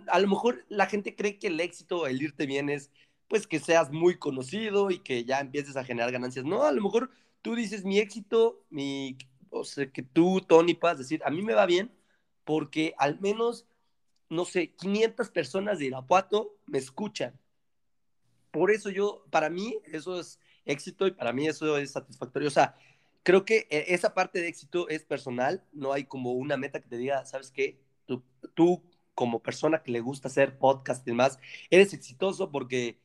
[0.08, 2.92] a lo mejor la gente cree que el éxito, el irte bien es
[3.28, 6.46] pues que seas muy conocido y que ya empieces a generar ganancias.
[6.46, 7.10] No, a lo mejor
[7.42, 9.18] tú dices mi éxito, mi,
[9.50, 11.92] o sea, que tú, Tony, puedas decir, a mí me va bien
[12.44, 13.66] porque al menos,
[14.30, 17.40] no sé, 500 personas de Irapuato me escuchan.
[18.52, 22.48] Por eso yo, para mí, eso es éxito y para mí eso es satisfactorio.
[22.48, 22.76] O sea,
[23.24, 26.88] creo que eh, esa parte de éxito es personal, no hay como una meta que
[26.88, 27.80] te diga, ¿sabes qué?
[28.06, 31.40] Tú, como persona que le gusta hacer podcast y demás,
[31.70, 33.00] eres exitoso porque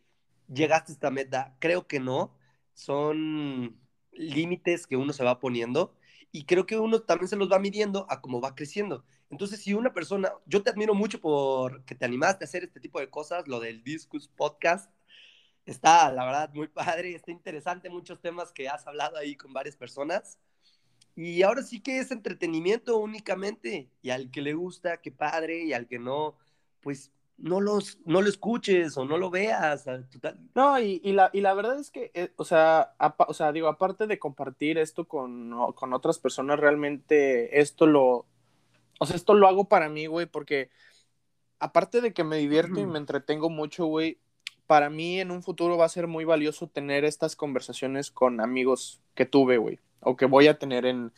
[0.53, 1.57] llegaste a esta meta.
[1.61, 2.35] Creo que no,
[2.75, 3.79] son
[4.13, 5.95] límites que uno se va poniendo
[6.33, 9.05] y creo que uno también se los va midiendo a cómo va creciendo.
[9.31, 12.81] Entonces, si una persona, yo te admiro mucho por que te animaste a hacer este
[12.81, 14.91] tipo de cosas, lo del Discus Podcast,
[15.67, 19.77] está, la verdad, muy padre, está interesante muchos temas que has hablado ahí con varias
[19.77, 20.39] personas.
[21.23, 23.91] Y ahora sí que es entretenimiento únicamente.
[24.01, 26.35] Y al que le gusta, qué padre, y al que no,
[26.81, 29.85] pues no, los, no lo escuches o no lo veas.
[30.11, 30.41] Total.
[30.55, 32.95] No, y, y, la, y la verdad es que, eh, o, sea,
[33.29, 38.25] o sea, digo, aparte de compartir esto con, con otras personas, realmente esto lo,
[38.99, 40.71] o sea, esto lo hago para mí, güey, porque
[41.59, 44.19] aparte de que me divierto y me entretengo mucho, güey,
[44.67, 49.03] para mí en un futuro va a ser muy valioso tener estas conversaciones con amigos
[49.15, 51.13] que tuve, güey, o que voy a tener en,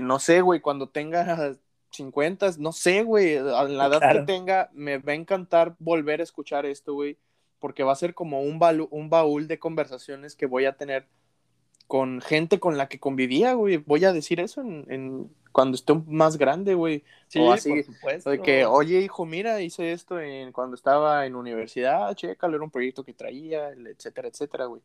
[0.00, 1.56] no sé, güey, cuando tenga
[1.90, 6.24] 50, no sé, güey, a la edad que tenga, me va a encantar volver a
[6.24, 7.18] escuchar esto, güey,
[7.58, 11.06] porque va a ser como un, un baúl de conversaciones que voy a tener
[11.86, 13.76] con gente con la que convivía, güey.
[13.76, 17.04] Voy a decir eso en, cuando esté más grande, güey.
[17.28, 18.30] Sí, o así, por supuesto.
[18.30, 22.70] De que, oye, hijo, mira, hice esto en, cuando estaba en universidad, chécalo, era un
[22.70, 24.82] proyecto que traía, etcétera, etcétera, güey.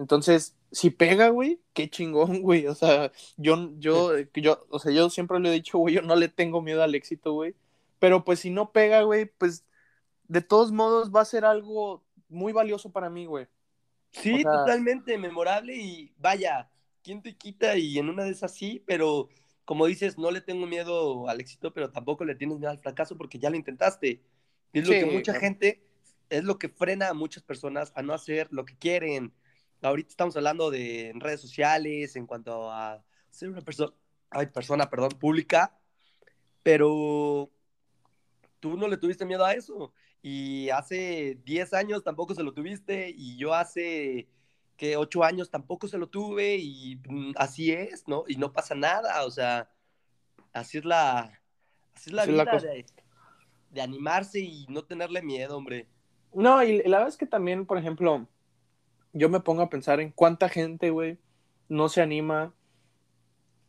[0.00, 2.66] Entonces, si pega, güey, qué chingón, güey.
[2.66, 6.16] O sea, yo, yo, yo, o sea, yo siempre le he dicho, güey, yo no
[6.16, 7.54] le tengo miedo al éxito, güey.
[7.98, 9.66] Pero pues si no pega, güey, pues
[10.26, 13.46] de todos modos va a ser algo muy valioso para mí, güey.
[14.12, 16.70] Sí, O sea- totalmente memorable y vaya,
[17.02, 17.76] ¿quién te quita?
[17.76, 19.28] Y en una de esas sí, pero
[19.66, 23.18] como dices, no le tengo miedo al éxito, pero tampoco le tienes miedo al fracaso
[23.18, 24.22] porque ya lo intentaste.
[24.72, 25.84] Es lo que mucha gente,
[26.30, 29.34] es lo que frena a muchas personas a no hacer lo que quieren.
[29.82, 33.92] Ahorita estamos hablando de en redes sociales, en cuanto a ser una persona,
[34.30, 35.78] ay, persona, perdón, pública,
[36.62, 37.50] pero
[38.60, 39.92] tú no le tuviste miedo a eso.
[40.22, 44.28] Y hace 10 años tampoco se lo tuviste, y yo hace
[44.76, 48.24] que 8 años tampoco se lo tuve, y mm, así es, ¿no?
[48.28, 49.70] Y no pasa nada, o sea,
[50.52, 51.40] así es la,
[51.94, 52.84] así es la Así la vida de,
[53.70, 55.88] de animarse y no tenerle miedo, hombre.
[56.34, 58.28] No, y la verdad es que también, por ejemplo,
[59.12, 61.18] yo me pongo a pensar en cuánta gente, güey,
[61.68, 62.52] no se anima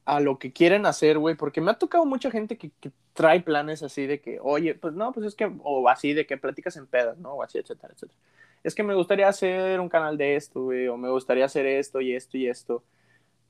[0.05, 3.41] a lo que quieren hacer, güey, porque me ha tocado mucha gente que, que trae
[3.41, 6.75] planes así de que, oye, pues no, pues es que, o así de que platicas
[6.77, 7.33] en pedas, ¿no?
[7.33, 8.19] O así, etcétera, etcétera.
[8.63, 12.01] Es que me gustaría hacer un canal de esto, güey, o me gustaría hacer esto
[12.01, 12.83] y esto y esto.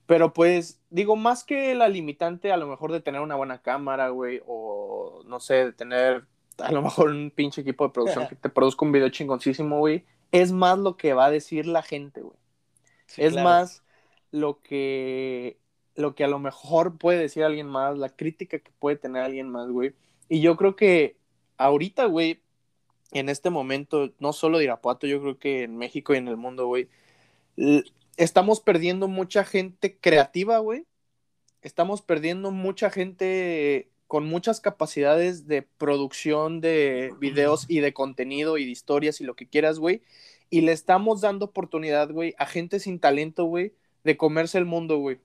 [0.06, 4.08] Pero pues, digo, más que la limitante a lo mejor de tener una buena cámara,
[4.08, 6.24] güey, o no sé, de tener
[6.58, 10.04] a lo mejor un pinche equipo de producción que te produzca un video chingoncísimo, güey,
[10.32, 12.36] es más lo que va a decir la gente, güey.
[13.06, 13.48] Sí, es claro.
[13.48, 13.82] más
[14.30, 15.58] lo que
[15.94, 19.48] lo que a lo mejor puede decir alguien más, la crítica que puede tener alguien
[19.48, 19.94] más, güey.
[20.28, 21.18] Y yo creo que
[21.58, 22.42] ahorita, güey,
[23.12, 26.38] en este momento, no solo de Irapuato, yo creo que en México y en el
[26.38, 26.88] mundo, güey,
[28.16, 30.86] estamos perdiendo mucha gente creativa, güey.
[31.60, 38.66] Estamos perdiendo mucha gente con muchas capacidades de producción de videos y de contenido y
[38.66, 40.02] de historias y lo que quieras, güey.
[40.50, 43.72] Y le estamos dando oportunidad, güey, a gente sin talento, güey,
[44.04, 45.18] de comerse el mundo, güey.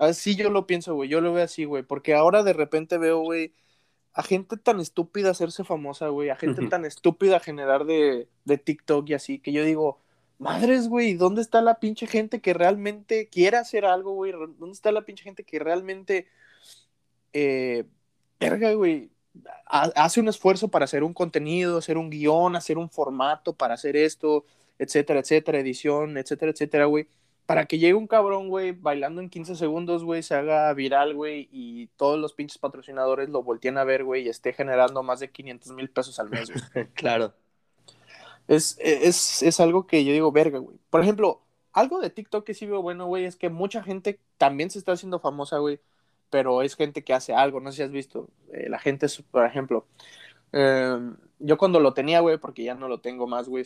[0.00, 1.08] Así yo lo pienso, güey.
[1.08, 1.84] Yo lo veo así, güey.
[1.84, 3.52] Porque ahora de repente veo, güey,
[4.12, 6.30] a gente tan estúpida hacerse famosa, güey.
[6.30, 9.38] A gente tan estúpida generar de, de TikTok y así.
[9.38, 10.00] Que yo digo,
[10.38, 14.32] madres, güey, ¿dónde está la pinche gente que realmente quiere hacer algo, güey?
[14.32, 16.26] ¿Dónde está la pinche gente que realmente,
[17.32, 17.84] eh,
[18.40, 19.10] verga, güey,
[19.66, 23.74] ha- hace un esfuerzo para hacer un contenido, hacer un guion, hacer un formato para
[23.74, 24.44] hacer esto,
[24.78, 27.06] etcétera, etcétera, edición, etcétera, etcétera, güey?
[27.46, 31.48] Para que llegue un cabrón, güey, bailando en 15 segundos, güey, se haga viral, güey,
[31.52, 35.30] y todos los pinches patrocinadores lo volteen a ver, güey, y esté generando más de
[35.30, 36.86] 500 mil pesos al mes, güey.
[36.94, 37.34] claro.
[38.48, 40.78] Es, es, es algo que yo digo, verga, güey.
[40.90, 41.42] Por ejemplo,
[41.72, 44.92] algo de TikTok que sí veo bueno, güey, es que mucha gente también se está
[44.92, 45.80] haciendo famosa, güey,
[46.34, 48.28] pero es gente que hace algo, no sé si has visto.
[48.52, 49.86] Eh, la gente, es, por ejemplo,
[50.50, 50.98] eh,
[51.38, 53.64] yo cuando lo tenía, güey, porque ya no lo tengo más, güey,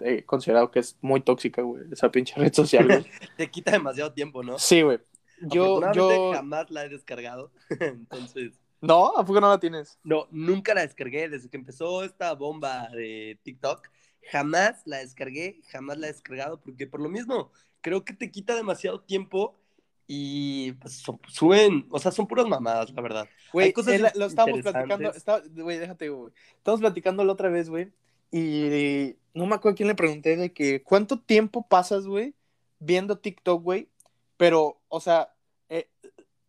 [0.00, 3.06] he considerado que es muy tóxica, güey, esa pinche red social, güey.
[3.38, 4.58] Te quita demasiado tiempo, ¿no?
[4.58, 4.98] Sí, güey.
[5.40, 6.32] Yo, yo...
[6.34, 7.52] jamás la he descargado.
[7.80, 9.16] Entonces, ¿No?
[9.16, 9.98] ¿A poco no la tienes?
[10.04, 13.88] no, nunca la descargué desde que empezó esta bomba de TikTok.
[14.30, 18.54] Jamás la descargué, jamás la he descargado, porque por lo mismo, creo que te quita
[18.54, 19.58] demasiado tiempo
[20.06, 23.28] y pues son- suben, o sea, son puras mamadas, la verdad.
[23.52, 26.32] Güey, cosas lo estábamos platicando, está- güey, déjate, güey.
[26.56, 27.92] Estamos platicando la otra vez, güey,
[28.30, 32.34] y no me acuerdo quién le pregunté de que cuánto tiempo pasas, güey,
[32.78, 33.88] viendo TikTok, güey,
[34.36, 35.32] pero, o sea,
[35.68, 35.88] eh,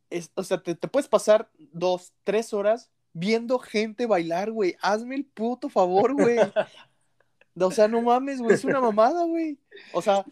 [0.10, 4.76] es- o sea, te, te puedes pasar dos, tres horas viendo gente bailar, güey.
[4.82, 6.38] Hazme el puto favor, güey.
[7.58, 9.58] O sea, no mames, güey, es una mamada, güey.
[9.94, 10.26] O sea,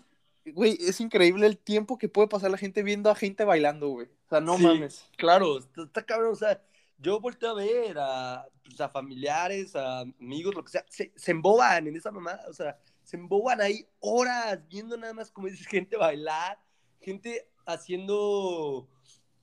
[0.45, 4.08] güey, es increíble el tiempo que puede pasar la gente viendo a gente bailando, güey.
[4.08, 5.06] O sea, no Sí, mames.
[5.17, 6.62] Claro, está, está cabrón, o sea,
[6.97, 11.32] yo volteo a ver a, pues, a familiares, a amigos, lo que sea, se, se
[11.32, 15.67] emboban en esa mamada, o sea, se emboban ahí horas viendo nada más, como dices,
[15.67, 16.60] gente bailar,
[17.01, 18.89] gente haciendo,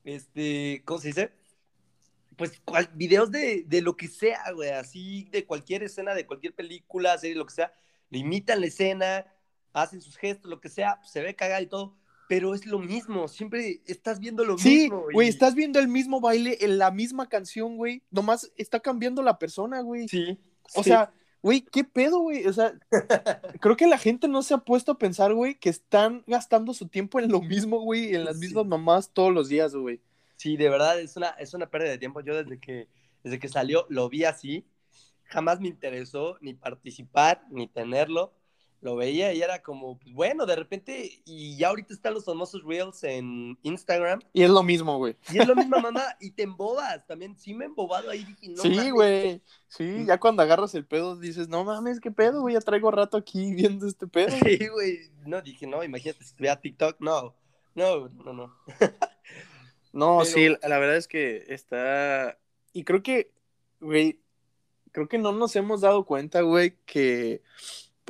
[0.05, 1.33] este, ¿cómo se dice?
[2.37, 6.55] Pues cual- videos de, de lo que sea, güey, así de cualquier escena, de cualquier
[6.55, 7.73] película, serie, lo que sea,
[8.09, 9.27] le imitan la escena,
[9.73, 11.97] hacen sus gestos, lo que sea, pues, se ve cagada y todo,
[12.29, 15.05] pero es lo mismo, siempre estás viendo lo Sí, mismo.
[15.13, 18.03] güey, y- estás viendo el mismo baile en la misma canción, güey.
[18.11, 20.07] Nomás está cambiando la persona, güey.
[20.09, 20.39] Sí.
[20.75, 20.91] O sí.
[20.91, 22.47] sea, güey, ¿qué pedo, güey?
[22.47, 22.73] O sea,
[23.61, 26.87] creo que la gente no se ha puesto a pensar, güey, que están gastando su
[26.89, 28.47] tiempo en lo mismo, güey, en las Sí.
[28.47, 30.01] mismas mamás todos los días, güey.
[30.37, 32.21] Sí, de verdad es una, es una pérdida de tiempo.
[32.21, 32.89] Yo desde que,
[33.25, 34.65] desde que salió lo vi así.
[35.25, 38.33] Jamás me interesó ni participar ni tenerlo.
[38.83, 42.62] Lo veía y era como, pues, bueno, de repente, y ya ahorita están los famosos
[42.64, 44.21] Reels en Instagram.
[44.33, 45.16] Y es lo mismo, güey.
[45.31, 47.37] Y es la misma mamá y te embobas también.
[47.37, 48.25] Sí me he embobado ahí.
[48.25, 48.93] Dije, no sí, mames.
[48.93, 49.43] güey.
[49.69, 53.19] Sí, ya cuando agarras el pedo dices, no mames, qué pedo, güey, ya traigo rato
[53.19, 54.35] aquí viendo este pedo.
[54.40, 54.57] güey".
[54.57, 54.99] Sí, güey.
[55.27, 56.97] No, dije, no, imagínate si tuviera TikTok.
[57.01, 57.35] No,
[57.75, 58.55] no, no, no.
[59.93, 62.38] No, Pero- sí, la verdad es que está.
[62.73, 63.33] Y creo que,
[63.81, 64.21] güey,
[64.93, 67.43] creo que no nos hemos dado cuenta, güey, que,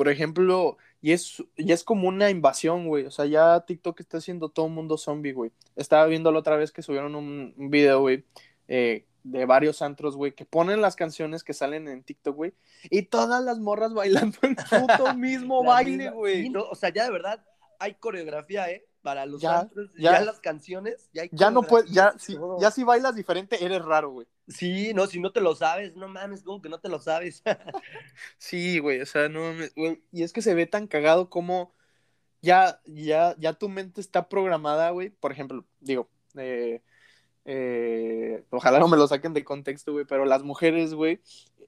[0.01, 3.05] por ejemplo, y es, y es como una invasión, güey.
[3.05, 5.53] O sea, ya TikTok está haciendo todo el mundo zombie, güey.
[5.77, 8.25] Estaba viendo la otra vez que subieron un, un video, güey,
[8.67, 13.03] eh, de varios antros, güey, que ponen las canciones que salen en TikTok, güey, y
[13.03, 16.51] todas las morras bailando el puto mismo baile, güey.
[16.57, 17.45] o sea, ya de verdad
[17.79, 18.87] hay coreografía, ¿eh?
[19.03, 20.13] Para los Ya, antros, ya.
[20.13, 23.85] ya, las canciones, ya hay Ya no puedes, ya, si, ya si bailas diferente, eres
[23.85, 24.27] raro, güey.
[24.51, 27.43] Sí, no, si no te lo sabes, no mames, como que no te lo sabes.
[28.39, 30.03] Sí, güey, o sea, no mames, güey.
[30.13, 31.73] Y es que se ve tan cagado como
[32.43, 35.11] ya, ya, ya tu mente está programada, güey.
[35.11, 36.83] Por ejemplo, digo, eh,
[37.47, 41.21] eh, ojalá no me lo saquen de contexto, güey, pero las mujeres, güey,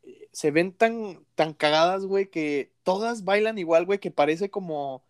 [0.05, 5.05] eh, se ven tan, tan cagadas, güey, que todas bailan igual, güey, que parece como,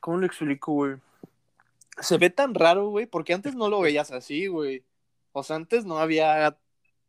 [0.00, 0.96] ¿cómo lo explico, güey?
[2.00, 4.84] Se ve tan raro, güey, porque antes no lo veías así, güey.
[5.32, 6.58] O sea, antes no había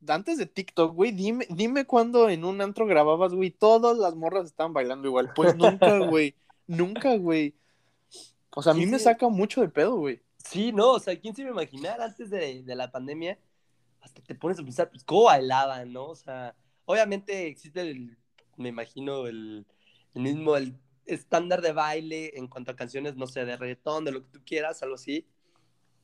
[0.07, 4.45] antes de TikTok, güey, dime, dime cuándo en un antro grababas, güey, todas las morras
[4.45, 5.31] estaban bailando igual.
[5.33, 6.35] Pues nunca, güey.
[6.67, 7.55] nunca, güey.
[8.55, 9.05] O sea, a mí Sí, me sí.
[9.05, 10.21] saca mucho de pedo, güey.
[10.37, 13.37] Sí, no, o sea, ¿quién se iba a imaginar antes de, de la pandemia?
[14.01, 16.05] Hasta te pones a pensar, pues, ¿cómo bailaban, no?
[16.05, 16.55] O sea,
[16.85, 18.17] obviamente existe el,
[18.55, 19.65] me imagino, el,
[20.13, 24.11] el mismo, el estándar de baile en cuanto a canciones, no sé, de reggaetón, de
[24.11, 25.27] lo que tú quieras, algo así.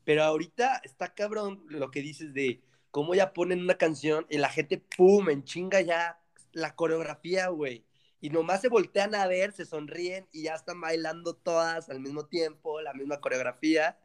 [0.03, 2.62] Pero ahorita está cabrón lo que dices de
[2.93, 6.19] cómo ya ponen una canción y la gente, pum, en chinga ya
[6.51, 7.84] la coreografía, güey.
[8.21, 12.27] Y nomás se voltean a ver, se sonríen y ya están bailando todas al mismo
[12.27, 13.97] tiempo, la misma coreografía.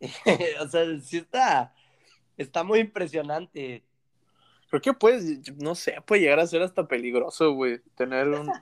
[0.60, 1.74] o sea, sí está,
[2.36, 3.82] está muy impresionante.
[4.68, 8.52] Creo que puedes, no sé, puede llegar a ser hasta peligroso, güey, tener un...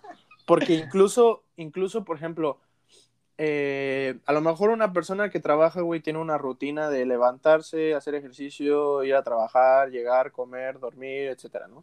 [0.46, 2.60] Porque incluso, incluso, por ejemplo,
[3.42, 8.14] eh, a lo mejor una persona que trabaja, güey, tiene una rutina de levantarse, hacer
[8.14, 11.82] ejercicio, ir a trabajar, llegar, comer, dormir, etcétera, ¿no?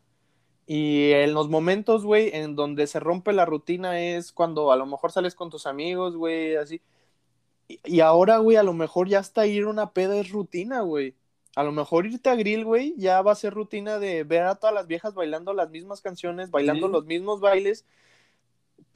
[0.67, 4.86] Y en los momentos, güey, en donde se rompe la rutina es cuando a lo
[4.86, 6.80] mejor sales con tus amigos, güey, así.
[7.67, 10.82] Y, y ahora, güey, a lo mejor ya hasta ir a una peda es rutina,
[10.82, 11.15] güey.
[11.56, 14.56] A lo mejor irte a grill, güey, ya va a ser rutina de ver a
[14.56, 16.93] todas las viejas bailando las mismas canciones, bailando Sí.
[16.93, 17.84] los mismos bailes,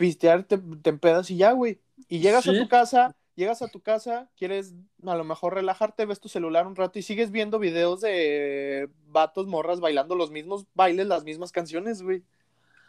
[0.02, 1.80] pistear, te, te empedas y ya, güey.
[2.10, 4.74] Y llegas a tu casa, llegas a tu casa, quieres
[5.06, 9.46] a lo mejor relajarte, ves tu celular un rato y sigues viendo videos de vatos,
[9.46, 12.24] morras bailando los mismos bailes, las mismas canciones, güey.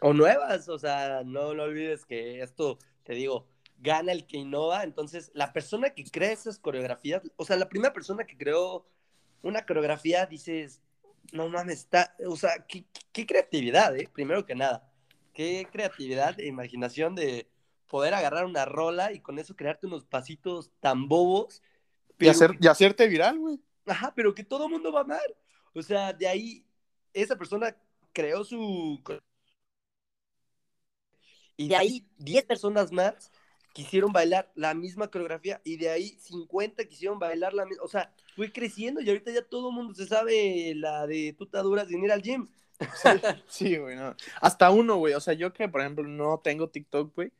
[0.00, 3.46] O nuevas, o sea, no, no olvides que esto, te digo,
[3.78, 4.82] gana el que innova.
[4.82, 8.86] Entonces, la persona que crea esas coreografías, o sea, la primera persona que creó
[9.42, 10.80] una coreografía, dices,
[11.32, 14.08] no mames, está, o sea, qué, qué creatividad, ¿eh?
[14.12, 14.90] Primero que nada,
[15.32, 17.48] qué creatividad e imaginación de
[17.88, 21.62] poder agarrar una rola y con eso crearte unos pasitos tan bobos.
[22.18, 23.60] Y, hacer, y hacerte viral, güey.
[23.86, 25.36] Ajá, pero que todo mundo va a amar.
[25.74, 26.64] O sea, de ahí,
[27.12, 27.76] esa persona
[28.12, 29.02] creó su...
[31.56, 33.30] Y de ahí, 10 personas más
[33.72, 37.84] quisieron bailar la misma coreografía y de ahí 50 quisieron bailar la misma.
[37.84, 41.88] O sea, fue creciendo y ahorita ya todo el mundo se sabe la de tutaduras
[41.88, 42.48] sin ir al gym.
[43.48, 44.14] Sí, güey, no.
[44.40, 45.14] Hasta uno, güey.
[45.14, 47.32] O sea, yo que, por ejemplo, no tengo TikTok, güey.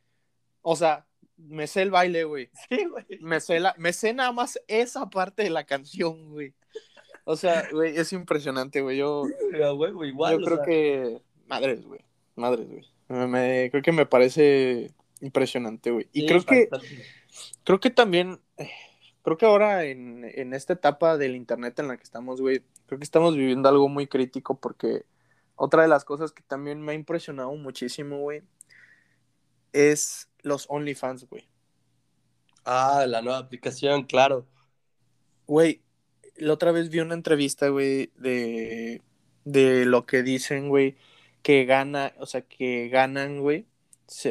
[0.63, 2.51] O sea, me sé el baile, güey.
[2.69, 3.05] Sí, güey.
[3.21, 6.55] Me sé, la, me sé nada más esa parte de la canción, güey.
[7.25, 8.99] O sea, güey, es impresionante, güey.
[8.99, 10.39] Yo, Pero, güey, güey, igual.
[10.39, 11.23] yo creo sea, que.
[11.47, 12.01] Madres, güey.
[12.37, 12.85] Madres, güey.
[13.09, 16.09] Me, me- creo que me parece impresionante, güey.
[16.13, 16.69] Y sí, creo que,
[17.65, 18.41] creo que también.
[18.57, 18.71] eh,
[19.25, 22.99] Creo que ahora en, en esta etapa del internet en la que estamos, güey, creo
[22.99, 25.05] que estamos viviendo algo muy crítico porque
[25.65, 28.43] otra de las cosas que también me ha impresionado muchísimo, güey,
[29.73, 31.49] es los OnlyFans, güey.
[32.65, 34.45] Ah, la nueva aplicación, claro.
[35.47, 35.81] Güey,
[36.35, 39.03] la otra vez vi una entrevista, güey, de,
[39.45, 40.97] de lo que dicen, güey,
[41.45, 43.69] que gana, o sea, que ganan, güey,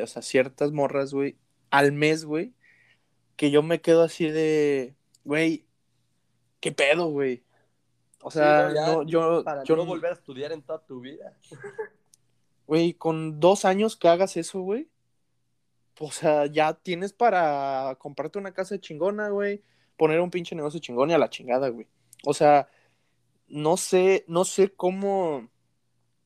[0.03, 1.37] o sea, ciertas morras, güey,
[1.69, 2.53] al mes, güey,
[3.37, 5.65] que yo me quedo así de, güey,
[6.59, 7.45] ¿qué pedo, güey?
[8.23, 11.37] O sea, Sí, no, yo, Para yo, no volver a estudiar en toda tu vida.
[12.67, 14.89] güey, con dos años que hagas eso, güey,
[15.99, 19.63] o sea, ya tienes para comprarte una casa chingona, güey,
[19.97, 21.87] poner un pinche negocio chingón y a la chingada, güey.
[22.25, 22.69] O sea,
[23.47, 25.49] no sé, no sé cómo,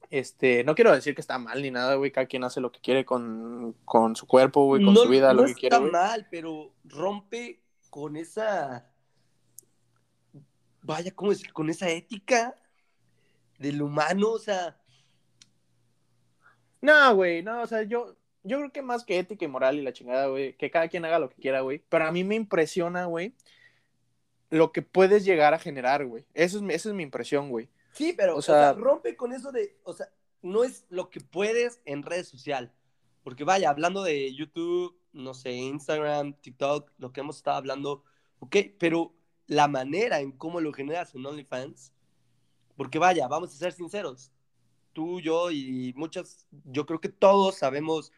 [0.10, 2.80] este, no quiero decir que está mal ni nada, güey, cada quien hace lo que
[2.80, 5.78] quiere con, con su cuerpo, güey, con no, su vida, no lo que está quiere,
[5.80, 5.92] güey.
[5.92, 8.90] mal, pero rompe con esa.
[10.86, 11.52] Vaya, ¿cómo decir?
[11.52, 12.56] Con esa ética
[13.58, 14.78] del humano, o sea.
[16.82, 19.82] No, güey, no, o sea, yo, yo creo que más que ética y moral y
[19.82, 22.36] la chingada, güey, que cada quien haga lo que quiera, güey, pero a mí me
[22.36, 23.34] impresiona, güey,
[24.52, 26.26] lo que puedes llegar a generar, güey.
[26.36, 27.70] Eso es, esa es mi impresión, güey.
[27.94, 29.78] Sí, pero O o sea, sea- rompe con eso de.
[29.84, 30.08] O sea,
[30.44, 32.70] no es lo que puedes en redes sociales.
[33.24, 38.04] Porque vaya, hablando de YouTube, no sé, Instagram, TikTok, lo que hemos estado hablando,
[38.38, 39.15] ok, pero
[39.48, 41.94] la manera en cómo lo generas en OnlyFans,
[42.76, 44.32] porque vaya, vamos a ser sinceros,
[44.94, 48.12] tú, yo y muchos, yo creo que todos sabemos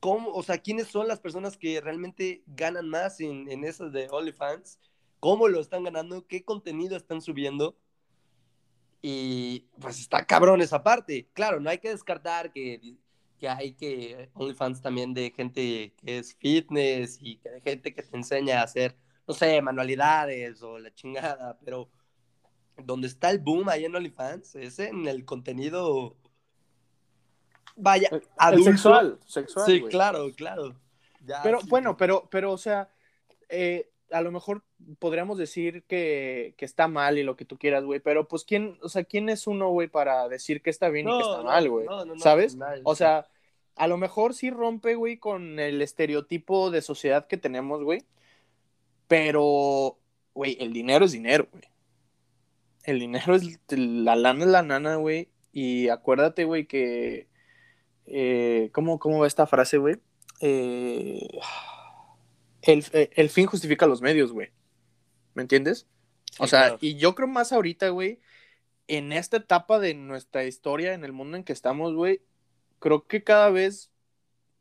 [0.00, 4.08] cómo, o sea, quiénes son las personas que realmente ganan más en, en esas de
[4.10, 4.80] OnlyFans,
[5.20, 7.76] cómo lo están ganando, qué contenido están subiendo.
[9.00, 11.28] Y pues está cabrón esa parte.
[11.32, 12.96] Claro, no hay que descartar que,
[13.38, 18.16] que hay que OnlyFans también de gente que es fitness y de gente que te
[18.16, 18.96] enseña a hacer,
[19.26, 21.88] no sé, manualidades o la chingada, pero
[22.76, 26.16] donde está el boom ahí en OnlyFans es en el contenido
[27.76, 28.70] vaya, adulto.
[28.70, 29.66] sexual, sexual.
[29.66, 30.74] Sí, claro, claro.
[31.42, 32.88] pero bueno, pero, pero, o sea,
[33.48, 34.62] eh, a lo mejor
[34.98, 38.78] podríamos decir que, que, está mal y lo que tú quieras, güey, pero pues quién,
[38.82, 41.68] o sea, ¿quién es uno, güey, para decir que está bien y que está mal,
[41.68, 41.86] güey?
[42.18, 42.56] ¿Sabes?
[42.84, 43.26] o sea,
[43.76, 48.04] a lo mejor sí rompe, güey, con el estereotipo de sociedad que tenemos, güey,
[49.12, 49.98] pero,
[50.32, 51.64] güey, el dinero es dinero, güey.
[52.84, 57.28] El dinero es, la lana es la nana, güey, y acuérdate, güey, que,
[58.06, 59.96] eh, ¿cómo, ¿cómo va esta frase, güey?
[60.40, 61.28] Eh
[62.62, 64.48] eh, el, fin justifica los medios, güey.
[65.34, 65.86] ¿Me entiendes?
[66.38, 68.18] o sea, y yo creo más ahorita, güey,
[68.88, 72.22] en esta etapa de nuestra historia, en el mundo en que estamos, güey,
[72.78, 73.91] creo que cada vez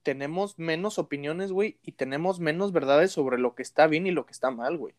[0.03, 4.25] tenemos menos opiniones, güey, y tenemos menos verdades sobre lo que está bien y lo
[4.25, 4.93] que está mal, güey.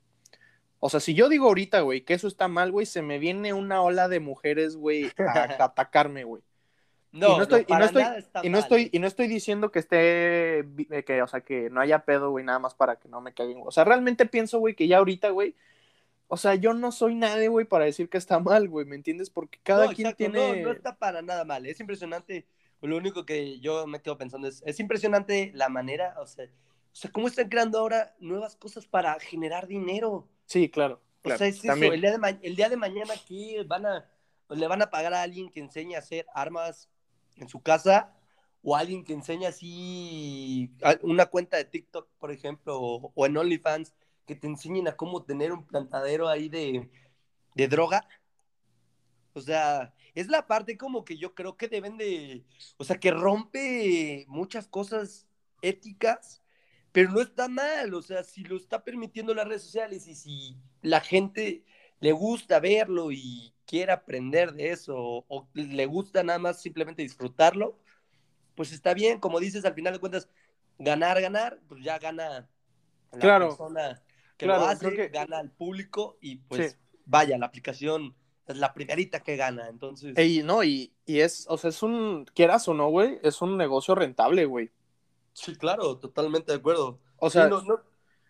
[0.80, 3.52] O sea, si yo digo ahorita, güey, que eso está mal, güey, se me viene
[3.52, 6.42] una ola de mujeres, güey, a atacarme, güey.
[7.12, 8.02] No, y no estoy, y no estoy,
[8.42, 10.64] y no estoy, y no estoy diciendo que esté,
[11.04, 13.62] que, o sea, que no haya pedo, güey, nada más para que no me caigan.
[13.66, 15.54] O sea, realmente pienso, güey, que ya ahorita, güey,
[16.28, 19.28] o sea, yo no soy nadie, güey, para decir que está mal, güey, ¿me entiendes?
[19.28, 20.62] Porque cada quien tiene.
[20.62, 21.66] No, no está para nada mal.
[21.66, 22.46] Es impresionante.
[22.82, 26.94] Lo único que yo me quedo pensando es, es impresionante la manera, o sea, o
[26.94, 30.28] sea, cómo están creando ahora nuevas cosas para generar dinero.
[30.44, 31.00] Sí, claro.
[31.24, 31.72] O sea, es eso.
[31.72, 34.10] El día, de el día de mañana aquí van a,
[34.50, 36.90] le van a pagar a alguien que enseñe a hacer armas
[37.36, 38.14] en su casa
[38.62, 40.70] o alguien que enseña así
[41.02, 43.94] una cuenta de TikTok, por ejemplo, o, en OnlyFans,
[44.26, 46.90] que te enseñen a cómo tener un plantadero ahí de,
[47.54, 48.06] de droga.
[49.34, 52.44] O sea, es la parte como que yo creo que deben de,
[52.76, 55.26] o sea, que rompe muchas cosas
[55.62, 56.42] éticas,
[56.92, 60.56] pero no está mal, o sea, si lo está permitiendo las redes sociales y si
[60.82, 61.64] la gente
[62.00, 67.78] le gusta verlo y quiere aprender de eso o, le gusta nada más simplemente disfrutarlo,
[68.54, 70.28] pues está bien, como dices, al final de cuentas,
[70.78, 72.50] ganar, ganar, pues ya gana
[73.12, 74.02] la claro, persona
[74.36, 78.14] que lo hace, gana al público y pues vaya, la aplicación
[78.52, 80.18] es la primerita que gana, entonces...
[80.18, 83.94] Y no, y, es, o sea, es un, quieras o no, güey, es un negocio
[83.94, 84.70] rentable, güey.
[85.32, 86.98] Sí, claro, totalmente de acuerdo.
[87.16, 87.50] O sea,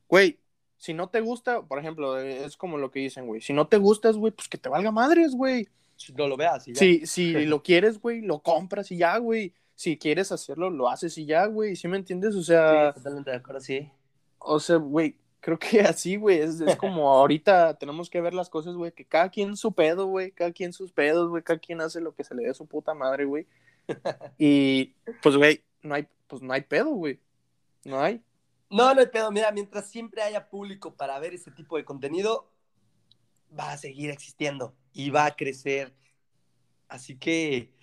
[0.08, 0.38] güey,
[0.76, 3.76] si no te gusta, por ejemplo, es como lo que dicen, güey, si no te
[3.76, 5.68] gustas, güey, pues que te valga madres, güey.
[5.96, 7.06] Si no lo veas y ya.
[7.06, 9.54] Si, lo quieres, güey, lo compras y ya, güey.
[9.74, 11.76] Si quieres hacerlo, lo haces y ya, güey.
[11.76, 12.34] ¿Sí me entiendes?
[12.34, 12.92] O sea...
[12.92, 13.90] Sí, totalmente de acuerdo, sí.
[14.38, 18.48] O sea, güey, creo que así, güey, es, es, como ahorita tenemos que ver las
[18.48, 21.82] cosas, güey, que cada quien su pedo, güey, cada quien sus pedos, güey, cada quien
[21.82, 23.46] hace lo que se le dé su puta madre, güey.
[24.38, 27.20] y pues, güey, no hay, pues no hay pedo, güey.
[27.84, 28.22] No hay.
[28.70, 29.30] No, no hay pedo.
[29.30, 32.48] Mira, mientras siempre haya público para ver ese tipo de contenido,
[33.58, 35.92] va a seguir existiendo y va a crecer.
[36.88, 37.74] Así que,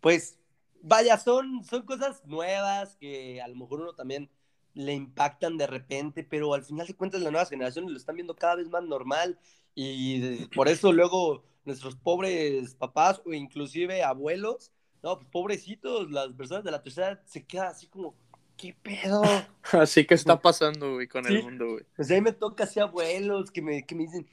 [0.00, 0.38] pues,
[0.80, 4.30] vaya, son, son cosas nuevas que a lo mejor uno también
[4.74, 8.34] le impactan de repente, pero al final de cuentas las nuevas generaciones lo están viendo
[8.34, 9.38] cada vez más normal
[9.74, 16.64] y por eso luego nuestros pobres papás o inclusive abuelos, no, pues pobrecitos, las personas
[16.64, 18.14] de la tercera se quedan así como,
[18.56, 19.22] ¿qué pedo?
[19.72, 21.84] Así que está pasando, güey, con el mundo, güey.
[21.96, 24.28] Pues ahí me toca así abuelos que me, que me dicen,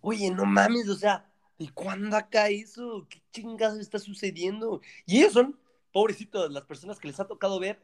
[0.00, 3.06] oye, no mames, o sea, ¿y cuándo acá eso?
[3.08, 4.80] ¿Qué chingados está sucediendo?
[5.06, 5.58] Y ellos son,
[5.92, 7.80] pobrecitos, las personas que les ha tocado ver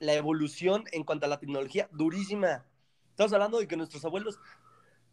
[0.00, 2.64] la evolución en cuanto a la tecnología durísima.
[3.10, 4.38] Estamos hablando de que nuestros abuelos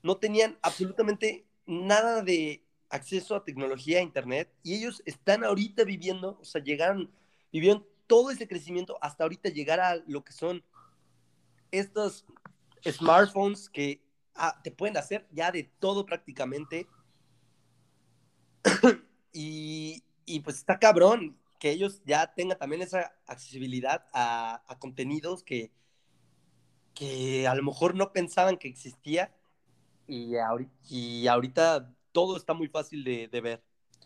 [0.04, 6.38] no tenían absolutamente nada de acceso a tecnología, a internet, y ellos están ahorita viviendo,
[6.40, 7.12] o sea, llegaron,
[7.52, 10.64] vivieron todo ese crecimiento hasta ahorita llegar a lo que son
[11.72, 12.26] estos
[12.88, 14.02] smartphones que
[14.36, 16.88] ah, te pueden hacer ya de todo prácticamente.
[19.34, 20.04] y,
[20.44, 25.72] pues está cabrón que ellos ya tengan también esa accesibilidad a, contenidos que,
[26.94, 29.34] que a lo mejor no pensaban que existía
[30.08, 33.64] y ahorita, y ahorita todo está muy fácil de, de ver.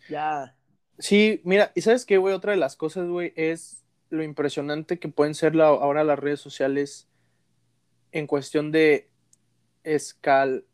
[0.09, 0.55] Ya.
[0.97, 5.07] Sí, mira, y sabes qué, güey, otra de las cosas, güey, es lo impresionante que
[5.07, 7.07] pueden ser la, ahora las redes sociales
[8.11, 9.09] en cuestión de
[9.83, 10.65] escal,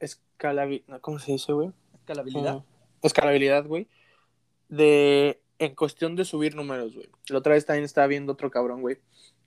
[0.00, 1.72] escalabilidad, ¿cómo se dice, güey?
[1.94, 2.64] Escalabilidad.
[3.02, 3.88] escalabilidad, güey.
[4.68, 7.08] De, en cuestión de subir números, güey.
[7.28, 8.98] La otra vez también estaba viendo otro cabrón, güey,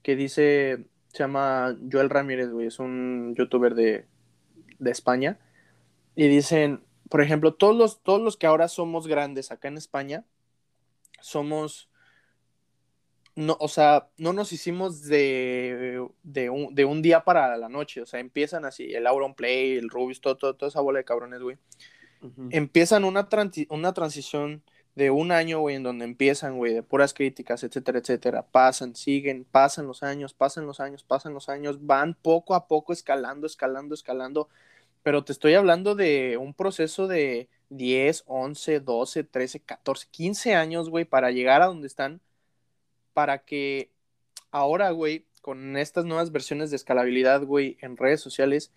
[0.03, 4.05] que dice, se llama Joel Ramírez, güey, es un youtuber de,
[4.79, 5.39] de España.
[6.15, 10.25] Y dicen, por ejemplo, todos los, todos los que ahora somos grandes acá en España,
[11.21, 11.91] somos
[13.35, 18.01] no, o sea, no nos hicimos de, de, un, de, un, día para la noche,
[18.01, 21.05] o sea, empiezan así, el Auron Play, el Rubius, todo, todo, toda esa bola de
[21.05, 21.57] cabrones, güey.
[22.21, 22.47] Uh -huh.
[22.51, 24.63] Empiezan una, transi una transición
[24.95, 28.43] de un año, güey, en donde empiezan, güey, de puras críticas, etcétera, etcétera.
[28.43, 32.93] Pasan, siguen, pasan los años, pasan los años, pasan los años, van poco a poco
[32.93, 34.49] escalando, escalando, escalando.
[35.03, 40.89] Pero te estoy hablando de un proceso de 10, 11, 12, 13, 14, 15 años,
[40.89, 42.21] güey, para llegar a donde están
[43.13, 43.91] para que
[44.51, 48.71] ahora, güey, con estas nuevas versiones de escalabilidad, güey, en redes sociales,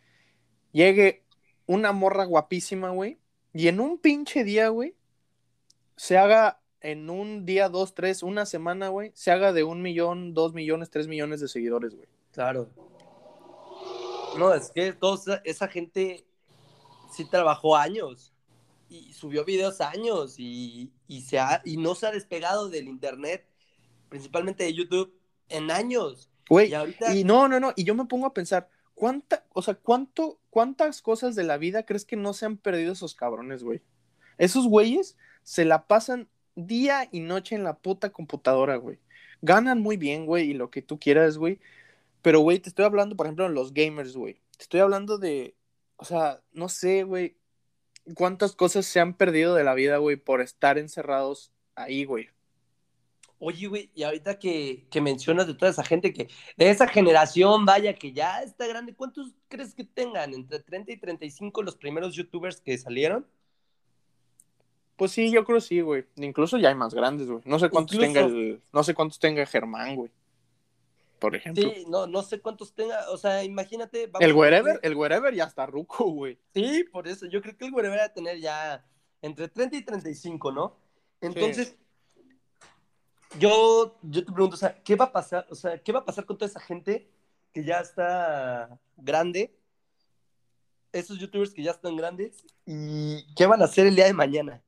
[0.72, 1.24] llegue
[1.66, 3.18] una morra guapísima, güey,
[3.52, 4.94] y en un pinche día, güey,
[5.96, 10.34] se haga en un día, dos, tres, una semana, güey, se haga de un millón,
[10.34, 12.08] dos millones, tres millones de seguidores, güey.
[12.32, 12.68] Claro.
[14.38, 16.26] No, es que toda esa gente
[17.12, 18.32] sí trabajó años
[18.88, 23.46] y subió videos años y, y, se ha, y no se ha despegado del internet
[24.14, 25.12] principalmente de YouTube,
[25.48, 26.30] en años.
[26.48, 27.14] Güey, y, ahorita...
[27.14, 31.02] y no, no, no, y yo me pongo a pensar, ¿cuánta, o sea, cuánto, cuántas
[31.02, 33.82] cosas de la vida crees que no se han perdido esos cabrones, güey?
[34.38, 38.98] Esos güeyes se la pasan día y noche en la puta computadora, güey.
[39.42, 41.60] Ganan muy bien, güey, y lo que tú quieras, güey.
[42.22, 44.34] Pero, güey, te estoy hablando, por ejemplo, de los gamers, güey.
[44.56, 45.54] Te estoy hablando de,
[45.96, 47.36] o sea, no sé, güey,
[48.14, 52.28] cuántas cosas se han perdido de la vida, güey, por estar encerrados ahí, güey.
[53.38, 57.66] Oye, güey, y ahorita que, que, mencionas de toda esa gente que, de esa generación,
[57.66, 60.32] vaya, que ya está grande, ¿cuántos crees que tengan?
[60.32, 63.26] ¿Entre 30 y 35 los primeros youtubers que salieron?
[64.96, 66.04] Pues sí, yo creo sí, güey.
[66.16, 67.42] Incluso ya hay más grandes, güey.
[67.44, 68.12] No sé cuántos Incluso...
[68.12, 70.10] tenga el, no sé cuántos tenga Germán, güey.
[71.18, 71.62] Por ejemplo.
[71.62, 74.10] Sí, no, no sé cuántos tenga, o sea, imagínate.
[74.20, 76.38] el wherever, el wherever ya está ruco, güey.
[76.54, 78.84] Sí, por eso, yo creo que el wherever va a tener ya
[79.22, 80.76] entre 30 y 35, ¿no?
[81.20, 81.84] Entonces, sí
[83.38, 85.46] yo, yo te pregunto, o sea, ¿qué va a pasar?
[85.50, 87.10] O sea, ¿qué va a pasar con toda esa gente
[87.52, 89.56] que ya está grande?
[90.92, 94.62] Esos youtubers que ya están grandes y qué van a hacer el día de mañana.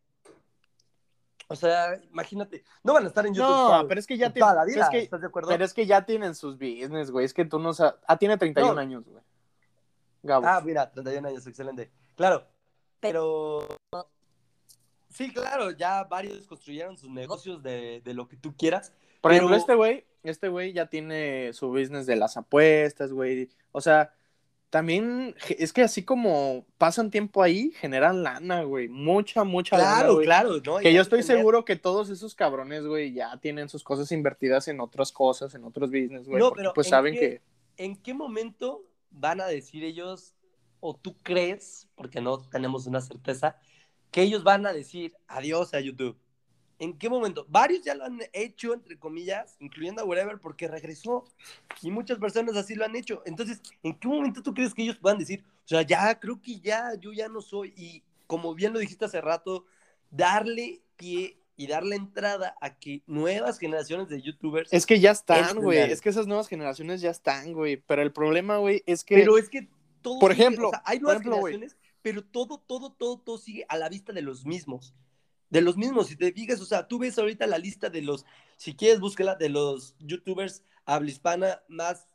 [1.48, 3.48] O sea, imagínate, no van a estar en YouTube.
[3.48, 5.48] No, toda, pero es que ya tienen, vida, es que, ¿estás de acuerdo?
[5.48, 7.24] Pero es que ya tienen sus business, güey.
[7.24, 7.94] Es que tú no sabes.
[8.06, 8.80] Ah, tiene 31 No.
[8.80, 9.22] años, güey.
[10.24, 10.46] Gabo.
[10.46, 11.92] Ah, mira, 31 años, excelente.
[12.16, 12.46] Claro,
[12.98, 13.66] pero
[15.10, 18.90] sí, claro, ya varios construyeron sus negocios de, de lo que tú quieras.
[19.20, 23.48] Por pero- ejemplo, este güey, este güey ya tiene su business de las apuestas, güey.
[23.72, 24.12] O sea,
[24.76, 28.88] también es que así como pasan tiempo ahí, generan lana, güey.
[28.88, 30.26] Mucha, mucha lana, Claro, güey.
[30.26, 30.76] claro, ¿no?
[30.80, 34.80] Que yo estoy seguro que todos esos cabrones, güey, ya tienen sus cosas invertidas en
[34.80, 36.38] otras cosas, en otros business, güey.
[36.40, 37.42] No, porque pero pues ¿en saben qué- que.
[37.84, 40.34] ¿En qué momento van a decir ellos,
[40.80, 43.56] o tú crees, porque no tenemos una certeza,
[44.10, 46.18] que ellos van a decir adiós a YouTube?
[46.78, 47.46] ¿En qué momento?
[47.48, 51.24] Varios ya lo han hecho, entre comillas, incluyendo a Whatever, porque regresó.
[51.82, 53.22] Y muchas personas así lo han hecho.
[53.24, 56.60] Entonces, ¿en qué momento tú crees que ellos puedan decir, o sea, ya, creo que
[56.60, 57.72] ya, yo ya no soy?
[57.76, 59.64] Y como bien lo dijiste hace rato,
[60.10, 64.70] darle pie y darle entrada a que nuevas generaciones de YouTubers...
[64.72, 65.78] Es que ya están, Es güey.
[65.78, 67.78] Es que esas nuevas generaciones ya están, güey.
[67.78, 69.14] Pero el problema, güey, es que.
[69.14, 69.68] Pero es que
[70.02, 73.38] todo Por sigue, ejemplo, o sea, hay nuevas ejemplo, generaciones, pero todo, todo, todo, todo
[73.38, 74.94] sigue a la vista de los mismos.
[75.50, 78.24] De los mismos, si te fijas, o sea, tú ves ahorita la lista de los,
[78.56, 82.06] si quieres, búsquela, de los youtubers habla hispana más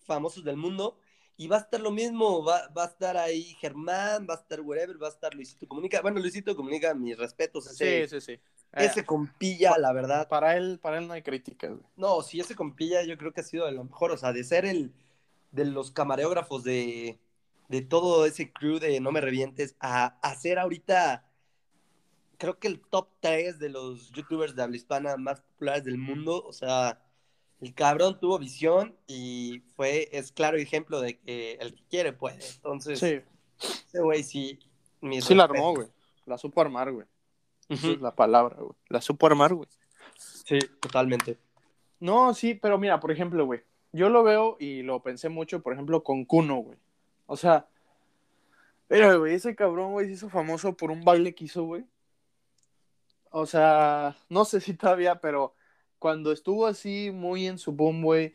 [0.00, 0.98] famosos del mundo,
[1.36, 4.60] y va a estar lo mismo, va, va a estar ahí Germán, va a estar
[4.60, 6.00] whatever, va a estar Luisito Comunica.
[6.00, 8.32] Bueno, Luisito Comunica, mis respetos, ese, Sí, sí, sí.
[8.32, 10.28] Eh, ese compilla, la verdad.
[10.28, 11.72] para él, para él no hay críticas.
[11.96, 14.44] No, sí, ese compilla yo creo que ha sido de lo mejor, o sea, de
[14.44, 14.92] ser el
[15.52, 17.18] de los camarógrafos de,
[17.68, 21.23] de todo ese crew de No Me Revientes a hacer ahorita,
[22.38, 26.44] creo que el top 3 de los youtubers de habla hispana más populares del mundo,
[26.44, 27.00] o sea,
[27.60, 32.46] el cabrón tuvo visión y fue, es claro ejemplo de que el que quiere puede,
[32.54, 33.20] entonces, Sí,
[33.86, 34.58] ese güey sí,
[35.20, 35.88] sí la armó, güey.
[36.26, 37.06] La supo armar, güey.
[37.68, 38.74] Esa Ujú, es la palabra, güey.
[38.88, 39.68] La supo armar, güey.
[40.16, 41.38] Sí, totalmente.
[42.00, 43.62] No, sí, pero mira, por ejemplo, güey.
[43.92, 46.78] Yo lo veo y lo pensé mucho, por ejemplo, con Kuno, güey.
[47.26, 47.66] O sea,
[48.88, 51.84] mira, güey, ese cabrón, güey, se hizo famoso por un baile que hizo, güey.
[53.36, 55.54] O sea, no sé si todavía, pero
[55.98, 58.34] cuando estuvo así muy en su boom, güey,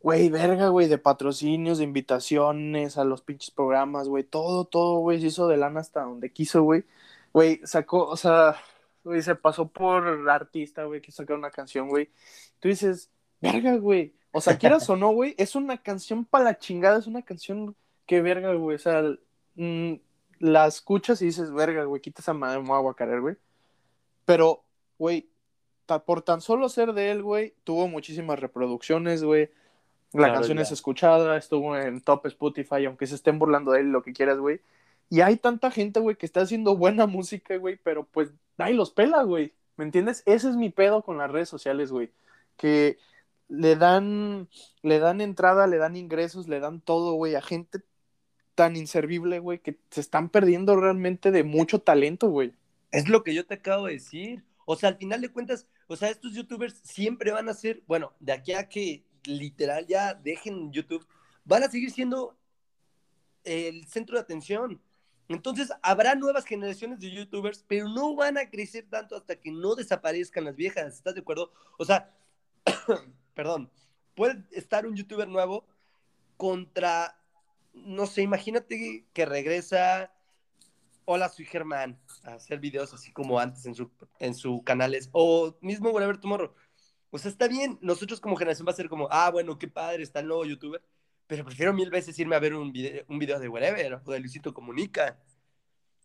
[0.00, 5.20] güey, verga, güey, de patrocinios, de invitaciones a los pinches programas, güey, todo, todo, güey,
[5.20, 6.84] se hizo de lana hasta donde quiso, güey.
[7.32, 8.56] Güey, sacó, o sea,
[9.04, 12.10] güey, se pasó por artista, güey, que sacar una canción, güey.
[12.60, 13.10] Tú dices,
[13.40, 14.14] verga, güey.
[14.32, 17.76] O sea, quieras o no, güey, es una canción para la chingada, es una canción
[18.06, 18.76] que verga, güey.
[18.76, 19.02] O sea,
[19.56, 19.94] mm,
[20.40, 23.36] la escuchas y dices, verga, güey, quita esa madre, me voy a güey.
[24.26, 24.64] Pero,
[24.98, 25.30] güey,
[26.04, 29.50] por tan solo ser de él, güey, tuvo muchísimas reproducciones, güey.
[30.12, 34.02] La canción es escuchada, estuvo en top Spotify, aunque se estén burlando de él, lo
[34.02, 34.60] que quieras, güey.
[35.08, 38.90] Y hay tanta gente, güey, que está haciendo buena música, güey, pero pues nadie los
[38.90, 39.52] pela, güey.
[39.76, 40.22] ¿Me entiendes?
[40.26, 42.10] Ese es mi pedo con las redes sociales, güey.
[42.56, 42.98] Que
[43.48, 44.48] le dan,
[44.82, 47.80] le dan entrada, le dan ingresos, le dan todo, güey, a gente
[48.54, 52.54] tan inservible, güey, que se están perdiendo realmente de mucho talento, güey.
[52.90, 54.44] Es lo que yo te acabo de decir.
[54.64, 58.12] O sea, al final de cuentas, o sea, estos youtubers siempre van a ser, bueno,
[58.20, 61.06] de aquí a que literal ya dejen YouTube,
[61.44, 62.36] van a seguir siendo
[63.44, 64.82] el centro de atención.
[65.28, 69.74] Entonces, habrá nuevas generaciones de youtubers, pero no van a crecer tanto hasta que no
[69.74, 70.94] desaparezcan las viejas.
[70.94, 71.52] ¿Estás de acuerdo?
[71.78, 72.16] O sea,
[73.34, 73.70] perdón,
[74.14, 75.66] puede estar un youtuber nuevo
[76.36, 77.20] contra,
[77.72, 80.12] no sé, imagínate que regresa
[81.08, 85.56] Hola, soy Germán, a hacer videos así como antes en su, en su canales, o
[85.60, 86.52] mismo Whatever Tomorrow.
[87.10, 90.02] O sea, está bien, nosotros como generación va a ser como, ah, bueno, qué padre,
[90.02, 90.82] está el nuevo youtuber,
[91.28, 94.18] pero prefiero mil veces irme a ver un video, un video de Whatever o de
[94.18, 95.16] Luisito Comunica.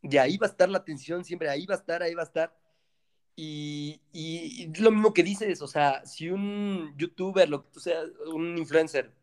[0.04, 2.26] Y ahí va a estar la atención siempre, ahí va a estar, ahí va a
[2.26, 2.56] estar.
[3.36, 7.82] Y, y, lo mismo que dices, o sea, si un youtuber, lo que tú
[8.36, 9.16] un influencer,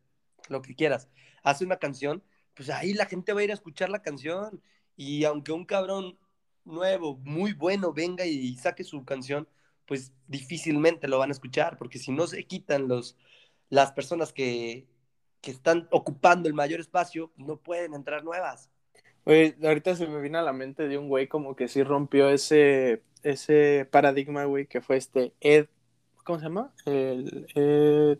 [0.48, 1.08] lo que quieras,
[1.44, 2.24] hace una canción,
[2.54, 4.60] pues ahí la gente va a ir a escuchar la canción.
[4.98, 6.18] Y aunque un cabrón
[6.64, 9.48] nuevo, muy bueno, venga y saque su canción,
[9.86, 13.16] pues difícilmente lo van a escuchar, porque si no se quitan los,
[13.70, 14.88] las personas que,
[15.40, 18.70] que están ocupando el mayor espacio, no pueden entrar nuevas.
[19.24, 22.28] Oye, ahorita se me vino a la mente de un güey como que sí rompió
[22.28, 25.68] ese, ese paradigma, güey, que fue este Ed,
[26.24, 26.74] ¿cómo se llama?
[26.86, 28.18] El Ed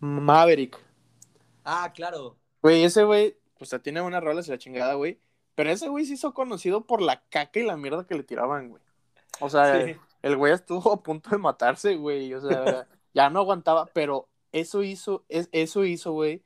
[0.00, 0.76] Maverick.
[1.64, 2.36] Ah, claro.
[2.60, 5.18] Güey, ese güey, pues tiene buenas rolas y la chingada, güey.
[5.54, 8.70] Pero ese güey se hizo conocido por la caca y la mierda que le tiraban,
[8.70, 8.82] güey.
[9.40, 9.84] O sea,
[10.22, 12.32] el güey estuvo a punto de matarse, güey.
[12.32, 16.44] O sea, ya no aguantaba, pero eso hizo, eso hizo, güey,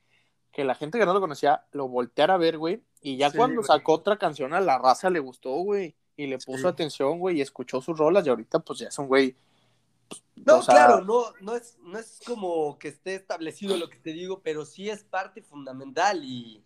[0.51, 2.83] que la gente que no lo conocía lo volteara a ver, güey.
[3.03, 5.95] Y ya cuando sacó otra canción a la raza le gustó, güey.
[6.17, 8.27] Y le puso atención, güey, y escuchó sus rolas.
[8.27, 9.35] Y ahorita, pues ya es un güey.
[10.09, 14.13] Pues, no, claro, no, no, es, no es como que esté establecido lo que te
[14.13, 16.23] digo, pero sí es parte fundamental.
[16.23, 16.65] Y,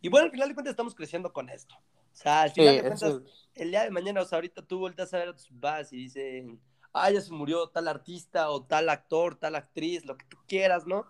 [0.00, 1.74] y bueno, al final de cuentas estamos creciendo con esto.
[1.74, 3.20] O sea, al final de cuentas,
[3.54, 5.96] el día de mañana, o sea, ahorita tú volteas a ver a tus papás y
[5.96, 6.60] dicen,
[6.92, 10.86] ah, ya se murió tal artista o tal actor, tal actriz, lo que tú quieras,
[10.86, 11.06] ¿no?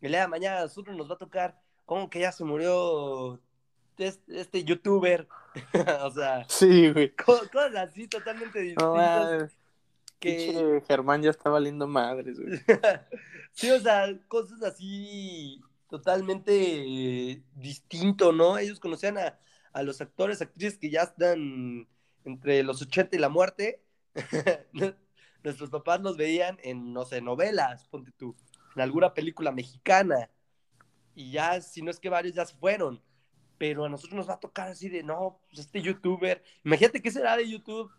[0.00, 3.40] el día de mañana a nosotros nos va a tocar, como que ya se murió
[3.98, 5.26] este, youtuber?
[6.02, 7.14] o sea, sí, güey.
[7.16, 9.56] Cosas así totalmente distintas.
[10.20, 12.60] que Germán ya está valiendo madres, güey.
[13.52, 18.58] sí, o sea, cosas así totalmente distinto, ¿no?
[18.58, 19.38] Ellos conocían a,
[19.72, 21.88] a los actores, actrices que ya están
[22.24, 23.82] entre los 80 y la muerte.
[25.42, 28.34] Nuestros papás los veían en, no sé, novelas, ponte tú
[28.74, 30.30] en alguna película mexicana.
[31.14, 33.02] Y ya, si no es que varios ya se fueron.
[33.58, 36.42] Pero a nosotros nos va a tocar así de, no, pues este youtuber.
[36.62, 37.90] Imagínate qué será de YouTube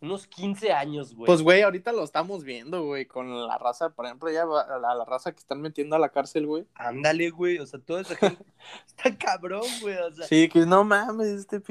[0.00, 1.26] unos 15 años, güey.
[1.26, 5.04] Pues, güey, ahorita lo estamos viendo, güey, con la raza, por ejemplo, ya la, la
[5.04, 6.66] raza que están metiendo a la cárcel, güey.
[6.74, 8.44] Ándale, güey, o sea, toda esa gente
[8.86, 10.26] está cabrón, güey, o sea.
[10.26, 11.62] Sí, que no mames, este,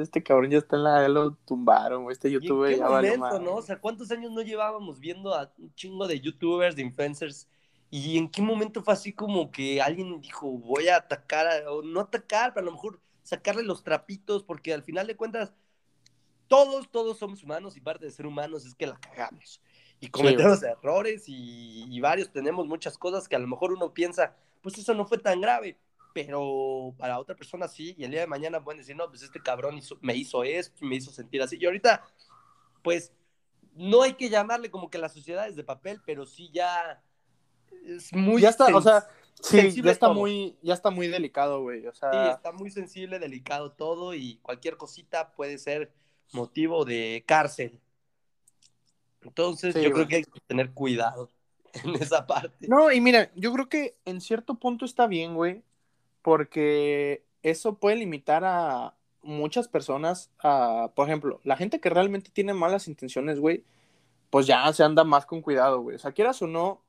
[0.00, 3.56] este cabrón ya está en la, ya lo tumbaron, güey, este youtuber ya momento, ¿no?
[3.56, 7.48] O sea, ¿cuántos años no llevábamos viendo a un chingo de youtubers, de influencers
[7.90, 12.00] ¿Y en qué momento fue así como que alguien dijo, voy a atacar, o no
[12.00, 15.54] atacar, pero a lo mejor sacarle los trapitos, porque al final de cuentas,
[16.48, 19.60] todos, todos somos humanos y parte de ser humanos es que la cagamos.
[20.00, 24.78] Y cometemos errores y, varios tenemos muchas cosas que a lo mejor uno piensa, pues
[24.78, 25.76] eso no fue tan grave,
[26.14, 29.40] pero para otra persona sí, y el día de mañana pueden decir, no, pues este
[29.40, 31.58] cabrón me hizo esto y me hizo sentir así.
[31.60, 32.02] Y ahorita,
[32.82, 33.12] pues,
[33.74, 37.02] no hay que llamarle como que la sociedad es de papel, pero sí ya
[37.84, 39.06] es muy ya está, o sea,
[39.40, 41.86] sí, ya está muy, ya está muy delicado, güey.
[41.86, 42.10] O sea...
[42.10, 45.92] Sí, está muy sensible, delicado todo y cualquier cosita puede ser
[46.32, 47.78] motivo de cárcel.
[49.22, 51.28] Entonces, yo creo que hay que tener cuidado
[51.84, 52.68] en esa parte.
[52.68, 55.62] No, y mira, yo creo que en cierto punto está bien, güey,
[56.22, 62.54] porque eso puede limitar a muchas personas a, por ejemplo, la gente que realmente tiene
[62.54, 63.64] malas intenciones, güey,
[64.30, 65.96] pues ya se anda más con cuidado, güey.
[65.96, 66.80] O sea, quieras o no,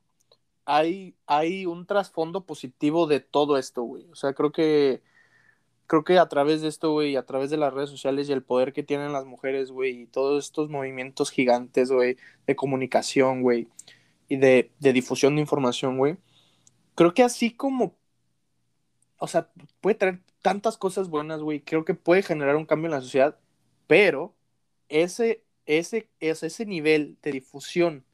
[0.66, 4.06] hay, hay un trasfondo positivo de todo esto, güey.
[4.12, 5.02] O sea, creo que
[5.90, 8.44] creo que a través de esto, güey, a través de las redes sociales y el
[8.44, 12.16] poder que tienen las mujeres, güey, y todos estos movimientos gigantes, güey,
[12.46, 13.68] de comunicación, güey,
[14.28, 16.18] y de, de difusión de información, güey,
[16.94, 17.96] creo que así como,
[19.18, 19.50] o sea,
[19.82, 23.40] puede traer tantas cosas buenas, güey, creo que puede generar un cambio en la sociedad,
[23.88, 24.36] pero
[24.90, 28.06] ese, ese, ese, ese nivel de difusión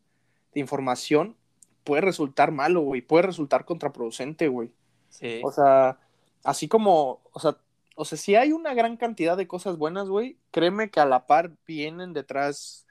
[0.54, 1.36] de información
[1.84, 4.72] puede resultar malo, güey, puede resultar contraproducente, güey.
[5.10, 5.42] Sí.
[5.44, 6.00] O sea,
[6.46, 7.58] así como, o sea,
[7.96, 11.26] o sea, si hay una gran cantidad de cosas buenas, güey, créeme que a la
[11.26, 12.86] par vienen detrás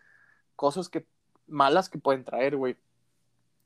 [0.57, 1.07] cosas que
[1.46, 2.76] malas que pueden traer, güey.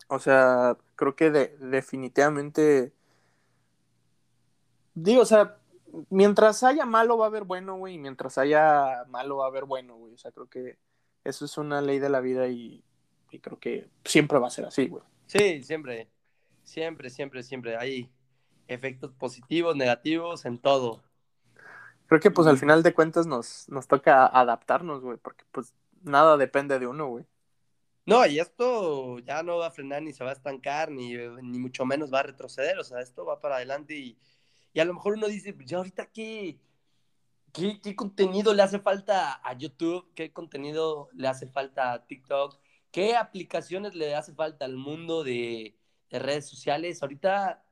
[0.09, 2.93] O sea, creo que de, definitivamente
[4.95, 5.59] digo, o sea,
[6.11, 9.65] mientras haya malo va a haber bueno, güey, y mientras haya malo va a haber
[9.65, 10.15] bueno, güey.
[10.15, 10.79] O sea, creo que
[11.25, 12.83] eso es una ley de la vida y,
[13.31, 15.03] y creo que siempre va a ser así, güey.
[15.27, 16.09] Sí, siempre.
[16.65, 17.77] Siempre, siempre, siempre.
[17.77, 18.11] Hay
[18.67, 21.03] efectos positivos, negativos en todo.
[22.09, 26.37] Creo que pues al final de cuentas nos, nos toca adaptarnos, güey, porque pues nada
[26.39, 27.27] depende de uno, güey.
[28.07, 31.59] No, y esto ya no va a frenar ni se va a estancar, ni, ni
[31.59, 34.19] mucho menos va a retroceder, o sea, esto va para adelante y,
[34.73, 36.59] y a lo mejor uno dice, pues ya ahorita qué,
[37.53, 42.59] qué, qué contenido le hace falta a YouTube, qué contenido le hace falta a TikTok,
[42.91, 45.77] qué aplicaciones le hace falta al mundo de,
[46.09, 47.03] de redes sociales.
[47.03, 47.63] Ahorita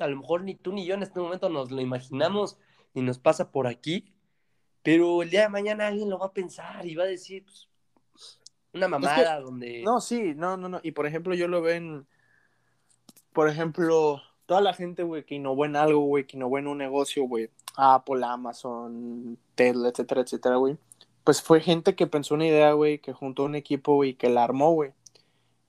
[0.00, 2.58] a lo mejor ni tú ni yo en este momento nos lo imaginamos
[2.98, 4.12] y nos pasa por aquí,
[4.82, 7.68] pero el día de mañana alguien lo va a pensar y va a decir, pues,
[8.72, 9.82] una mamada que, donde...
[9.84, 10.80] No, sí, no, no, no.
[10.82, 12.06] Y por ejemplo, yo lo ven,
[13.32, 16.78] por ejemplo, toda la gente, güey, que innovó en algo, güey, que innovó en un
[16.78, 20.76] negocio, güey, Apple, Amazon, Tesla, etcétera, etcétera, güey.
[21.22, 24.42] Pues fue gente que pensó una idea, güey, que juntó un equipo, güey, que la
[24.42, 24.92] armó, güey.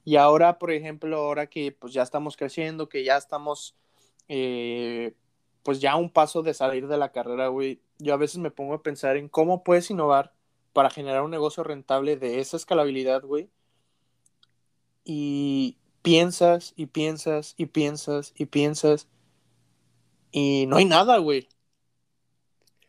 [0.04, 3.76] Y ahora, por ejemplo, ahora que pues ya estamos creciendo, que ya estamos
[4.28, 5.14] eh,
[5.64, 8.74] pues ya un paso de salir de la carrera, güey, yo a veces me pongo
[8.74, 10.34] a pensar en cómo puedes innovar
[10.74, 13.50] para generar un negocio rentable de esa escalabilidad, güey.
[15.04, 19.08] Y piensas y piensas y piensas y piensas
[20.32, 21.48] y no hay nada, güey.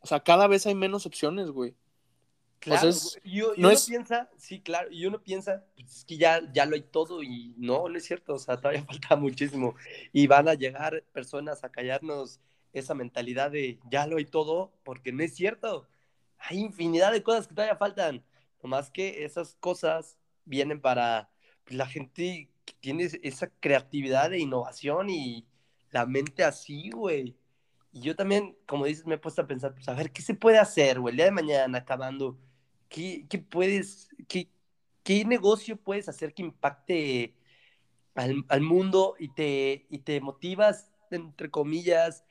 [0.01, 1.75] O sea, cada vez hay menos opciones, güey.
[2.59, 2.91] Claro,
[3.25, 3.87] y, y no uno es...
[3.87, 7.55] piensa, sí, claro, y uno piensa, pues es que ya, ya lo hay todo y
[7.57, 9.75] no, no es cierto, o sea, todavía falta muchísimo.
[10.13, 12.39] Y van a llegar personas a callarnos
[12.73, 15.89] esa mentalidad de ya lo hay todo, porque no es cierto.
[16.39, 18.25] Hay infinidad de cosas que todavía faltan.
[18.63, 21.31] Nomás que esas cosas vienen para
[21.65, 25.47] pues, la gente que tiene esa creatividad de innovación y
[25.91, 27.37] la mente así, güey.
[27.93, 30.35] Y yo también, como dices, me he puesto a pensar, pues a ver, ¿qué se
[30.35, 31.13] puede hacer, güey?
[31.13, 32.39] El día de mañana, acabando,
[32.89, 34.51] ¿qué, qué puedes, qué,
[35.03, 37.35] qué negocio puedes hacer que impacte
[38.15, 42.25] al, al mundo y te, y te motivas, entre comillas,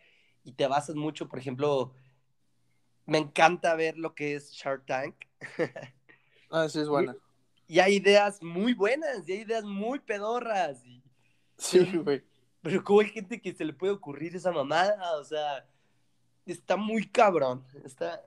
[0.43, 1.93] y te basas mucho, por ejemplo,
[3.05, 5.15] me encanta ver lo que es Shark Tank.
[6.51, 7.15] ah, sí, es buena.
[7.67, 10.85] Y, y, hay ideas muy buenas, y hay ideas muy pedorras.
[10.85, 11.03] Y,
[11.57, 12.23] sí, güey.
[12.61, 15.65] Pero cómo hay gente que se le puede ocurrir esa mamada, o sea,
[16.45, 17.63] está muy cabrón.
[17.85, 18.21] Está,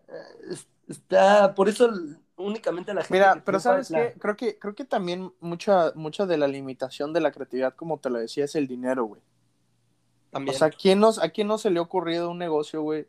[0.89, 1.91] está, por eso
[2.37, 3.15] únicamente la gente.
[3.15, 4.13] Mira, pero sabes la...
[4.13, 7.99] qué, creo que, creo que también mucha, mucha de la limitación de la creatividad, como
[7.99, 9.23] te lo decía, es el dinero, güey.
[10.33, 10.57] También.
[10.57, 13.07] O sea, ¿a quién, nos, ¿a quién no se le ha ocurrido un negocio, güey?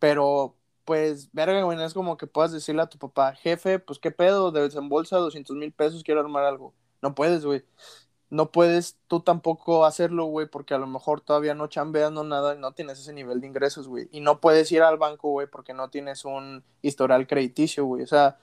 [0.00, 4.10] Pero, pues, verga, güey, es como que puedas decirle a tu papá, jefe, pues, ¿qué
[4.10, 4.50] pedo?
[4.50, 6.74] Desembolsa 200 mil pesos, quiero armar algo.
[7.00, 7.64] No puedes, güey.
[8.30, 12.56] No puedes tú tampoco hacerlo, güey, porque a lo mejor todavía no chambeas, no nada,
[12.56, 14.08] no tienes ese nivel de ingresos, güey.
[14.10, 18.02] Y no puedes ir al banco, güey, porque no tienes un historial crediticio, güey.
[18.02, 18.38] O sea,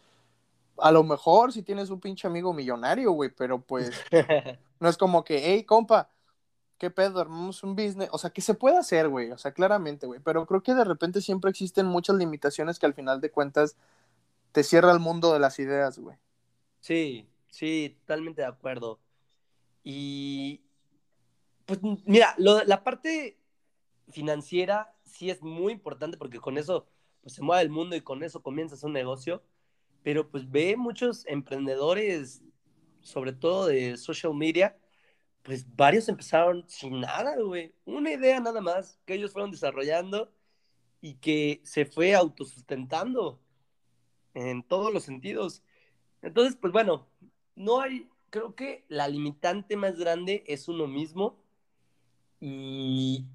[0.78, 3.92] a lo mejor si tienes un pinche amigo millonario, güey, pero pues
[4.80, 6.10] no es como que, hey, compa,
[6.82, 7.19] ¿qué pedo?
[7.19, 8.09] Armamos un business.
[8.11, 9.29] O sea, que se puede hacer, güey.
[9.29, 10.19] O sea, claramente, güey.
[10.19, 13.77] Pero creo que de repente siempre existen muchas limitaciones que al final de cuentas
[14.51, 16.17] te cierra el mundo de las ideas, güey.
[16.79, 18.99] Sí, sí, totalmente de acuerdo.
[19.84, 20.63] Y
[21.67, 23.38] pues mira, la parte
[24.09, 26.88] financiera sí es muy importante porque con eso
[27.21, 29.43] pues, se mueve el mundo y con eso comienzas un negocio.
[30.01, 32.41] Pero pues ve muchos emprendedores,
[33.01, 34.80] sobre todo de social media,
[35.44, 37.74] pues varios empezaron sin nada, güey.
[37.86, 40.32] Una idea nada más que ellos fueron desarrollando
[41.02, 43.42] y que se fue autosustentando
[44.34, 45.64] en todos los sentidos.
[46.22, 47.08] Entonces, pues bueno,
[47.56, 51.44] no hay, creo que la limitante más grande es uno mismo.
[52.39, 53.26] Y,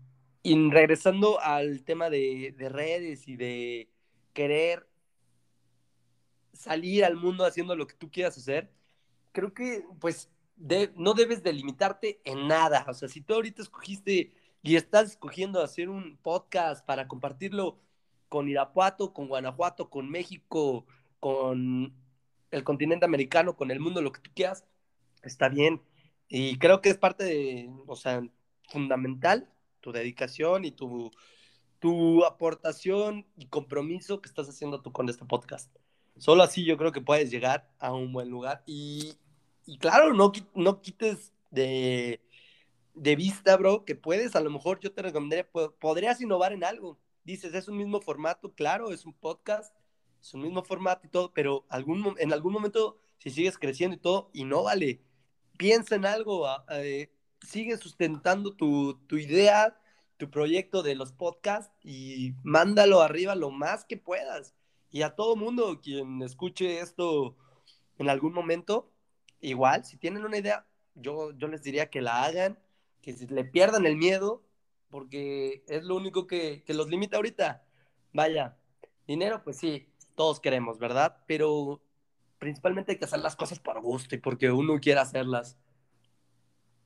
[0.45, 3.91] regresando al tema de redes y de
[4.33, 4.89] querer
[6.57, 8.71] salir al mundo haciendo lo que tú quieras hacer,
[9.33, 12.85] creo que, pues, no debes delimitarte en nada.
[12.89, 14.33] O sea, si tú ahorita escogiste
[14.63, 17.79] y estás escogiendo hacer un podcast para compartirlo
[18.29, 20.87] con Irapuato, con Guanajuato, con México,
[21.21, 21.95] con
[22.51, 24.65] el continente americano, con el mundo, lo que tú quieras,
[25.23, 25.83] está bien.
[26.29, 28.23] Y creo que es parte de, o sea,
[28.69, 29.49] fundamental
[29.81, 31.13] tu dedicación y tu,
[31.79, 35.73] tu aportación y compromiso que estás haciendo tú con este podcast.
[36.19, 38.63] Solo así yo creo que puedes llegar a un buen lugar.
[38.67, 39.15] Y,
[39.67, 42.21] y claro, no, no quites de,
[42.95, 45.49] de, vista, bro, que puedes, a lo mejor yo te recomendaría,
[45.81, 46.99] podrías innovar en algo.
[47.25, 49.75] Dices, es un mismo formato, claro, es un podcast,
[50.21, 54.01] es un mismo formato y todo, pero algún, en algún momento, si sigues creciendo y
[54.01, 54.31] todo,
[54.65, 55.01] vale
[55.57, 57.11] piensa en algo, ah, eh,
[57.43, 59.79] sigue sustentando tu, tu idea,
[60.17, 64.55] tu proyecto de los podcasts y mándalo arriba lo más que puedas.
[64.91, 67.37] Y a todo mundo quien escuche esto
[67.99, 68.93] en algún momento,
[69.41, 72.59] igual, si tienen una idea, yo, yo les diría que la hagan,
[73.03, 74.43] que le pierdan el miedo,
[74.91, 77.65] porque es lo único que, que los limita ahorita.
[78.13, 78.57] Vaya,
[79.07, 81.19] dinero, pues sí, todos queremos, ¿verdad?
[81.27, 81.83] Pero
[82.39, 85.57] principalmente hay que hacer las cosas por gusto y porque uno quiera hacerlas.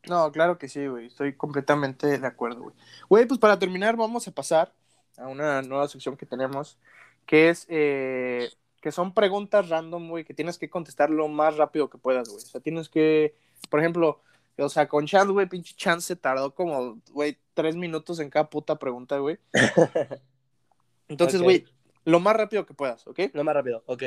[0.08, 1.06] No, claro que sí, güey.
[1.06, 2.76] Estoy completamente de acuerdo, güey.
[3.08, 4.72] Güey, pues para terminar, vamos a pasar
[5.18, 6.78] a una nueva sección que tenemos,
[7.26, 8.50] que es eh,
[8.80, 12.42] que son preguntas random, güey, que tienes que contestar lo más rápido que puedas, güey.
[12.42, 13.34] O sea, tienes que,
[13.68, 14.20] por ejemplo,
[14.56, 18.48] o sea, con Chance, güey, pinche Chance se tardó como, güey, tres minutos en cada
[18.48, 19.38] puta pregunta, güey.
[21.08, 21.64] Entonces, güey,
[22.04, 23.20] lo más rápido que puedas, ¿ok?
[23.32, 24.02] Lo más rápido, ok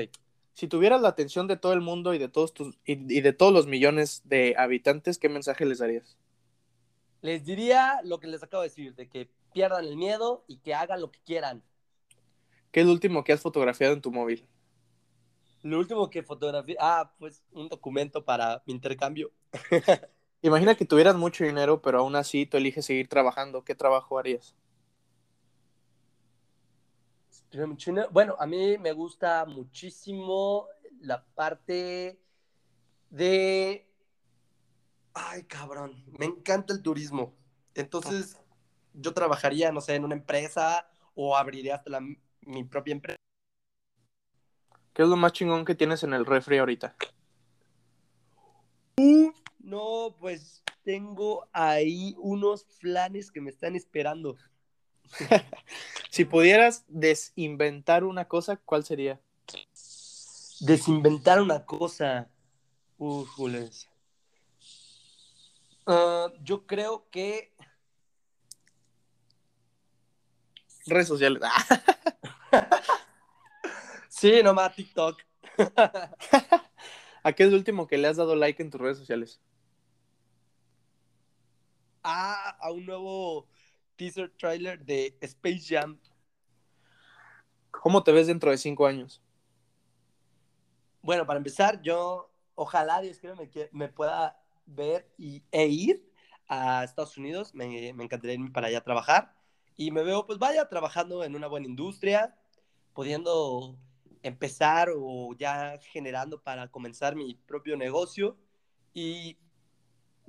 [0.53, 3.51] si tuvieras la atención de todo el mundo y de todos tus y, de todos
[3.51, 6.17] los millones de habitantes, ¿qué mensaje les darías?
[7.21, 10.75] Les diría lo que les acabo de decir, de que pierdan el miedo y que
[10.75, 11.63] hagan lo que quieran.
[12.71, 14.45] ¿Qué es lo último que has fotografiado en tu móvil?
[15.63, 19.31] Lo último que fotografié, ah, pues un documento para mi intercambio.
[20.41, 23.63] Imagina que tuvieras mucho dinero, pero aún así tú eliges seguir trabajando.
[23.63, 24.55] ¿Qué trabajo harías?
[28.11, 30.67] Bueno, a mí me gusta muchísimo
[30.99, 32.19] la parte
[33.09, 33.87] de...
[35.13, 37.33] Ay, cabrón, me encanta el turismo.
[37.73, 38.37] Entonces,
[38.93, 41.99] yo trabajaría, no sé, en una empresa o abriría hasta
[42.41, 43.17] mi propia empresa.
[44.93, 46.95] ¿Qué es lo más chingón que tienes en el refri ahorita?
[49.59, 54.37] no, pues tengo ahí unos flanes que me están esperando.
[56.11, 59.19] si pudieras desinventar una cosa, ¿cuál sería?
[60.59, 62.29] Desinventar una cosa.
[65.87, 67.51] Uh, yo creo que.
[70.85, 71.41] Redes sociales.
[74.23, 75.21] sí, nomás TikTok.
[77.23, 79.41] ¿A qué es lo último que le has dado like en tus redes sociales?
[82.03, 83.49] Ah, a un nuevo
[83.97, 85.99] teaser trailer de Space Jam.
[87.69, 89.21] ¿Cómo te ves dentro de cinco años?
[91.01, 96.09] Bueno, para empezar, yo ojalá Dios quiera me, me pueda ver y, e ir
[96.47, 97.53] a Estados Unidos.
[97.53, 99.35] Me, me encantaría irme para allá a trabajar.
[99.75, 102.37] Y me veo, pues vaya, trabajando en una buena industria,
[102.93, 103.77] pudiendo
[104.23, 108.37] empezar o ya generando para comenzar mi propio negocio.
[108.93, 109.37] Y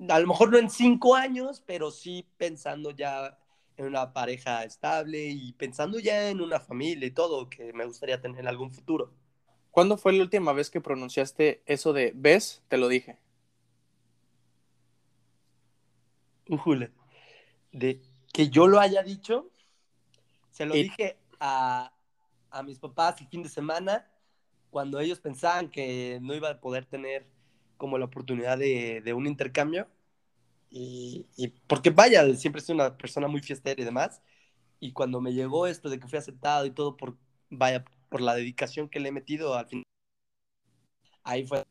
[0.09, 3.39] a lo mejor no en cinco años, pero sí pensando ya
[3.77, 8.21] en una pareja estable y pensando ya en una familia y todo que me gustaría
[8.21, 9.13] tener en algún futuro.
[9.71, 12.63] ¿Cuándo fue la última vez que pronunciaste eso de ves?
[12.69, 13.19] Te lo dije.
[16.49, 16.93] Ujule.
[17.73, 18.01] De
[18.33, 19.51] que yo lo haya dicho,
[20.51, 21.94] se lo dije a,
[22.55, 24.07] a mis papás el fin de semana
[24.71, 27.27] cuando ellos pensaban que no iba a poder tener
[27.77, 29.89] como la oportunidad de, de un intercambio
[30.77, 31.27] y,
[31.69, 34.21] porque vaya, siempre soy una persona muy fiestera y demás.
[34.81, 37.17] Y cuando me llegó esto de que fui aceptado y todo por,
[37.51, 39.85] vaya, por la dedicación que le he metido al final,
[41.23, 41.65] ahí fue.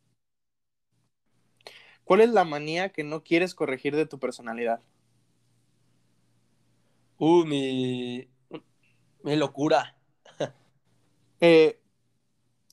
[2.05, 4.81] ¿Cuál es la manía que no quieres corregir de tu personalidad?
[7.17, 8.27] Uh, mi,
[9.23, 9.92] mi locura.
[11.43, 11.79] Eh,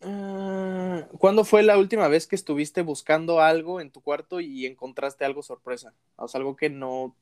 [0.02, 5.24] Ah, ¿Cuándo fue la última vez que estuviste buscando algo en tu cuarto y encontraste
[5.24, 5.94] algo sorpresa?
[6.16, 7.16] O sea, algo que no,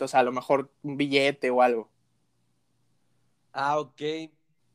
[0.00, 1.90] o sea, a lo mejor un billete o algo.
[3.52, 4.00] Ah, ok.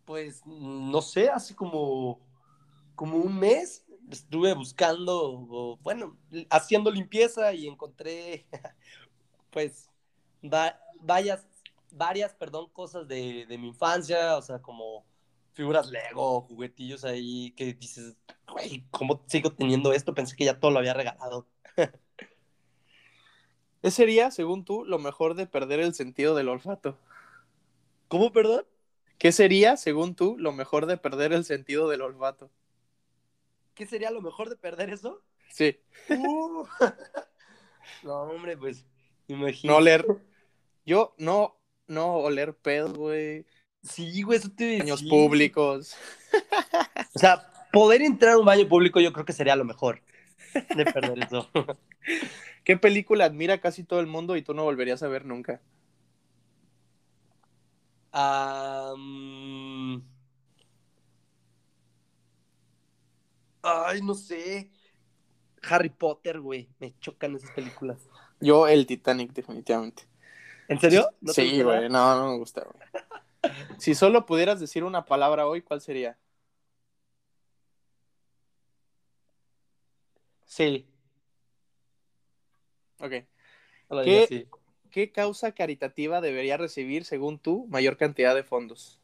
[0.06, 2.20] Pues no sé, hace como,
[2.96, 6.18] como un mes estuve buscando, bueno,
[6.50, 8.48] haciendo limpieza y encontré,
[9.52, 9.90] pues,
[11.02, 11.48] varias,
[11.92, 15.06] varias, perdón, cosas de, de mi infancia, o sea, como
[15.60, 18.16] figuras Lego, juguetillos ahí que dices,
[18.50, 20.14] güey, ¿cómo sigo teniendo esto?
[20.14, 21.48] Pensé que ya todo lo había regalado.
[23.82, 26.98] ¿Qué sería, según tú, lo mejor de perder el sentido del olfato?
[28.08, 28.66] ¿Cómo, perdón?
[29.18, 32.50] ¿Qué sería, según tú, lo mejor de perder el sentido del olfato?
[33.74, 35.22] ¿Qué sería lo mejor de perder eso?
[35.50, 35.78] Sí.
[36.10, 36.64] Uh.
[38.04, 38.86] no, hombre, pues,
[39.28, 39.68] imagínate.
[39.68, 40.06] No oler.
[40.86, 43.46] Yo no, no oler pedo, güey.
[43.84, 45.10] Sí, güey, eso te Baños sí.
[45.10, 45.96] públicos.
[47.16, 50.02] O sea, poder entrar a un baño público yo creo que sería lo mejor
[50.76, 51.50] de perder eso.
[52.64, 55.62] ¿Qué película admira casi todo el mundo y tú no volverías a ver nunca?
[58.12, 60.04] Am,
[63.62, 64.72] Ay, no sé.
[65.64, 66.70] Harry Potter, güey.
[66.80, 67.98] Me chocan esas películas.
[68.40, 70.04] Yo, el Titanic, definitivamente.
[70.68, 71.10] ¿En serio?
[71.22, 73.04] ¿No te sí, güey, no, no me gusta, güey.
[73.78, 76.18] Si solo pudieras decir una palabra hoy, ¿cuál sería?
[80.46, 80.88] Sí.
[83.00, 83.10] Ok.
[83.10, 83.26] ¿Qué?
[83.90, 84.48] diría así.
[84.92, 89.00] ¿Qué causa caritativa debería recibir, según tú, mayor cantidad de fondos?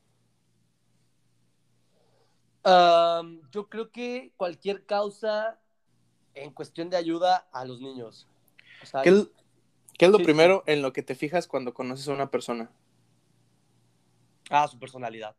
[3.51, 5.59] Yo creo que cualquier causa
[6.33, 8.27] en cuestión de ayuda a los niños.
[8.81, 9.27] O sea, ¿Qué es,
[9.97, 10.25] qué es lo Sí, sí.
[10.25, 12.71] primero en lo que te fijas cuando conoces a una persona?
[14.49, 15.35] Ah, su personalidad.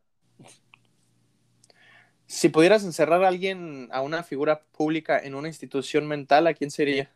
[2.25, 6.71] Si pudieras encerrar a alguien, a una figura pública en una institución mental, ¿a quién
[6.71, 7.11] sería?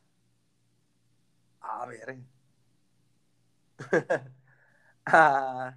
[1.59, 2.17] A ver.
[5.05, 5.75] ah,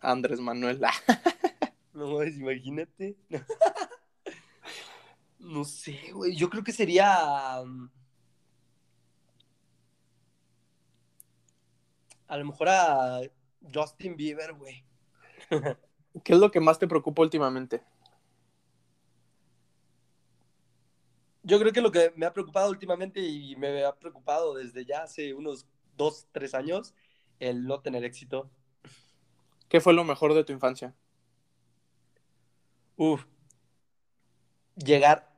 [0.00, 0.80] Andrés Manuel.
[1.94, 3.16] No, pues, imagínate.
[5.40, 6.36] no sé, güey.
[6.36, 7.60] Yo creo que sería.
[7.60, 7.90] um,
[12.28, 13.20] A lo mejor a
[13.72, 14.84] Justin Bieber, güey.
[16.24, 17.82] ¿Qué es lo que más te preocupa últimamente?
[21.42, 25.04] Yo creo que lo que me ha preocupado últimamente y me ha preocupado desde ya
[25.04, 26.94] hace unos dos, tres años,
[27.40, 28.50] el no tener éxito.
[29.68, 30.94] ¿Qué fue lo mejor de tu infancia?
[32.96, 33.24] Uf.
[34.76, 35.32] Llegar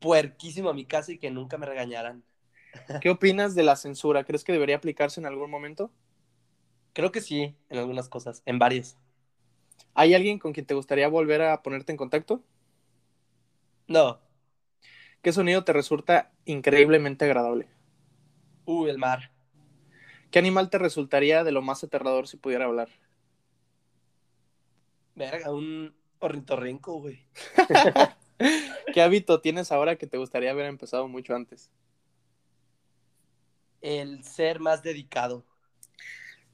[0.00, 2.24] puerquísimo a mi casa y que nunca me regañaran.
[3.00, 4.24] ¿Qué opinas de la censura?
[4.24, 5.92] ¿Crees que debería aplicarse en algún momento?
[6.92, 8.98] Creo que sí, en algunas cosas, en varias.
[9.94, 12.42] ¿Hay alguien con quien te gustaría volver a ponerte en contacto?
[13.88, 14.20] No.
[15.22, 17.68] ¿Qué sonido te resulta increíblemente agradable?
[18.64, 19.30] Uh, el mar.
[20.30, 22.88] ¿Qué animal te resultaría de lo más aterrador si pudiera hablar?
[25.14, 27.26] Verga, un ornitorrinco, güey.
[28.94, 31.70] ¿Qué hábito tienes ahora que te gustaría haber empezado mucho antes?
[33.82, 35.44] El ser más dedicado.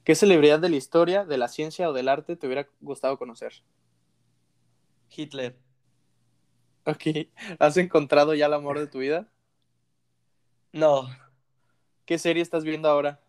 [0.09, 3.53] ¿Qué celebridad de la historia, de la ciencia o del arte te hubiera gustado conocer?
[5.15, 5.55] Hitler.
[6.87, 7.29] Ok.
[7.59, 9.29] ¿Has encontrado ya el amor de tu vida?
[10.73, 11.11] No.
[12.07, 13.21] ¿Qué serie estás viendo ahora?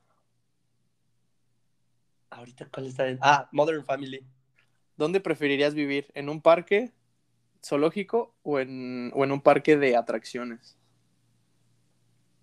[2.30, 3.10] Ahorita, ¿cuál está?
[3.10, 4.26] en- Ah, Modern Family.
[4.96, 6.08] ¿Dónde preferirías vivir?
[6.14, 6.94] ¿En un parque
[7.62, 10.79] zoológico o en, o en un parque de atracciones?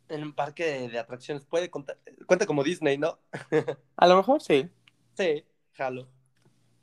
[0.08, 1.44] En un parque de, de atracciones.
[1.44, 1.98] Puede contar.
[2.26, 3.18] Cuenta como Disney, ¿no?
[3.96, 4.68] A lo mejor sí.
[5.14, 6.08] Sí, jalo.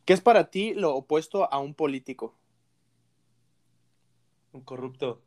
[0.06, 2.36] ¿Qué es para ti lo opuesto a un político?
[4.52, 5.22] Un corrupto.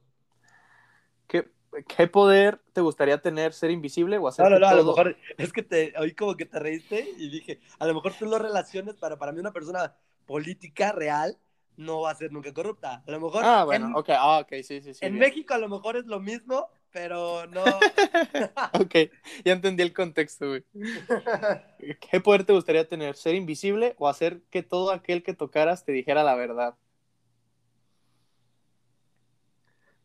[1.27, 1.51] ¿Qué,
[1.89, 3.53] qué poder te gustaría tener?
[3.53, 6.37] ¿Ser invisible o hacer No, no, no, a lo mejor es que te oí como
[6.37, 9.53] que te reíste y dije, a lo mejor tú lo relaciones, pero para mí una
[9.53, 11.39] persona política real
[11.77, 13.03] no va a ser nunca corrupta.
[13.07, 15.05] A lo mejor Ah, bueno, en, ok, ah, ok, sí, sí, sí.
[15.05, 15.21] en bien.
[15.21, 17.63] México a lo mejor es lo mismo, pero no.
[18.81, 18.95] Ok,
[19.45, 20.65] ya entendí el contexto, güey.
[22.11, 23.17] ¿Qué poder te gustaría tener?
[23.17, 26.75] ¿Ser invisible o hacer que todo aquel que tocaras te dijera la verdad?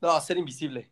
[0.02, 0.89] no, ser invisible.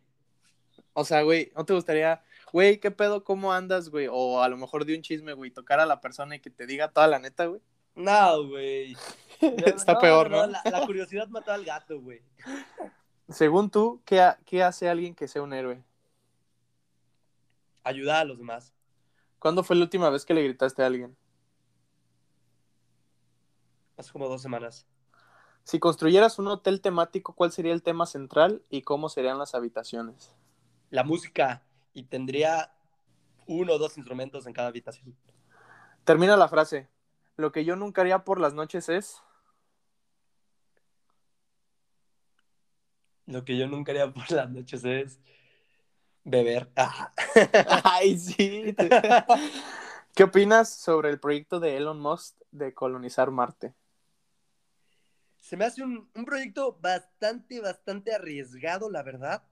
[0.94, 4.08] O sea, güey, ¿no te gustaría, güey, qué pedo, cómo andas, güey?
[4.10, 6.64] O a lo mejor de un chisme, güey, tocar a la persona y que te
[6.66, 7.60] diga toda la neta, güey.
[7.94, 8.96] No, güey.
[9.66, 10.46] Está No, peor, ¿no?
[10.46, 12.22] La, la curiosidad mató al gato, güey.
[13.28, 15.82] Según tú, ¿qué, ha- ¿qué hace alguien que sea un héroe?
[17.82, 18.74] Ayudar a los demás.
[19.38, 21.16] ¿Cuándo fue la última vez que le gritaste a alguien?
[23.96, 24.86] Hace como dos semanas.
[25.64, 30.34] Si construyeras un hotel temático, ¿cuál sería el tema central y cómo serían las habitaciones?
[30.90, 31.62] La música.
[31.92, 32.72] Y tendría
[33.46, 35.16] uno o dos instrumentos en cada habitación.
[36.04, 36.88] Termina la frase.
[37.36, 39.22] Lo que yo nunca haría por las noches es...
[43.26, 45.20] Lo que yo nunca haría por las noches es
[46.30, 46.70] beber.
[46.76, 47.12] Ah.
[47.84, 48.74] Ay, sí.
[50.14, 53.74] ¿Qué opinas sobre el proyecto de Elon Musk de colonizar Marte?
[55.38, 59.42] se me hace un, un proyecto bastante, bastante arriesgado, la verdad.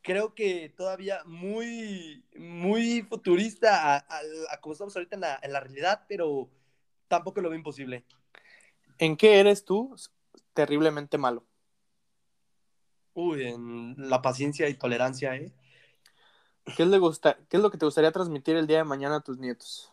[0.00, 5.52] Creo que todavía muy, muy futurista a, a- a como estamos ahorita en la, en
[5.52, 6.48] la realidad, pero
[7.08, 8.04] tampoco lo veo imposible.
[8.98, 9.94] ¿En qué eres tú
[10.54, 11.44] terriblemente malo?
[13.14, 15.52] Uy, en la paciencia y tolerancia, ¿eh?
[16.76, 19.16] ¿Qué es, le gusta, ¿Qué es lo que te gustaría transmitir el día de mañana
[19.16, 19.92] a tus nietos?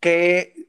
[0.00, 0.68] Que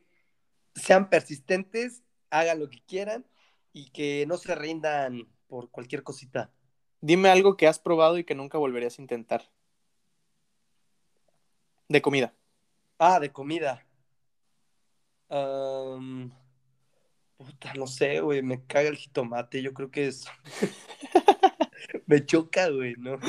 [0.76, 3.26] sean persistentes, hagan lo que quieran
[3.74, 6.52] y que no se rindan por cualquier cosita.
[7.02, 9.50] Dime algo que has probado y que nunca volverías a intentar.
[11.88, 12.34] De comida.
[12.98, 13.86] Ah, de comida.
[17.38, 20.26] Puta, no sé, güey, me caga el jitomate, yo creo que es...
[22.06, 23.20] me choca, güey, ¿no?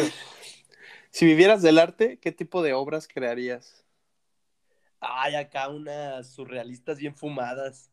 [1.11, 3.85] Si vivieras del arte, ¿qué tipo de obras crearías?
[5.01, 7.91] Ay, acá unas surrealistas bien fumadas.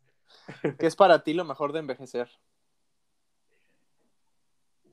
[0.78, 2.30] ¿Qué es para ti lo mejor de envejecer?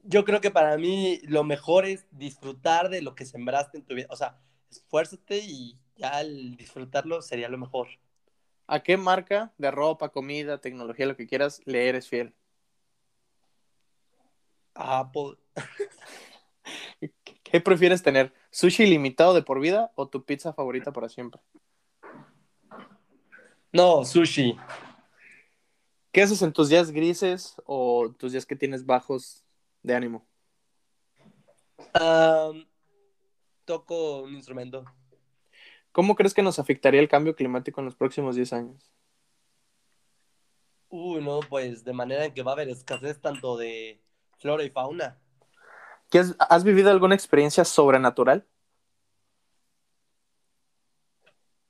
[0.03, 3.95] Yo creo que para mí lo mejor es disfrutar de lo que sembraste en tu
[3.95, 4.07] vida.
[4.11, 4.41] O sea,
[4.71, 7.89] esfuérzate y ya al disfrutarlo sería lo mejor.
[8.67, 12.35] ¿A qué marca de ropa, comida, tecnología, lo que quieras, le eres fiel?
[14.75, 15.37] Apple.
[17.43, 18.33] ¿Qué prefieres tener?
[18.51, 21.41] ¿Sushi ilimitado de por vida o tu pizza favorita para siempre?
[23.73, 24.57] No, sushi.
[26.13, 29.45] ¿Qué haces en tus días grises o tus días que tienes bajos
[29.83, 30.27] de ánimo?
[33.65, 34.85] Toco un instrumento.
[35.93, 38.93] ¿Cómo crees que nos afectaría el cambio climático en los próximos 10 años?
[40.89, 44.03] Uy, no, pues de manera en que va a haber escasez tanto de
[44.39, 45.21] flora y fauna.
[46.11, 48.47] ¿Qué has, has vivido alguna experiencia sobrenatural?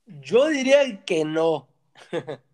[0.05, 1.69] Yo diría que no.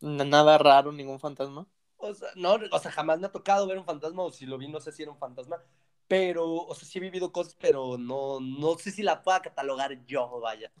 [0.00, 1.66] Nada raro, ningún fantasma.
[1.96, 4.56] O sea, no, o sea, jamás me ha tocado ver un fantasma o si lo
[4.56, 5.62] vi, no sé si era un fantasma.
[6.06, 10.06] Pero, o sea, sí he vivido cosas, pero no, no sé si la pueda catalogar
[10.06, 10.72] yo, vaya.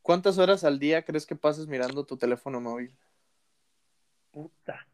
[0.00, 2.96] ¿Cuántas horas al día crees que pasas mirando tu teléfono móvil?
[4.32, 4.88] Puta.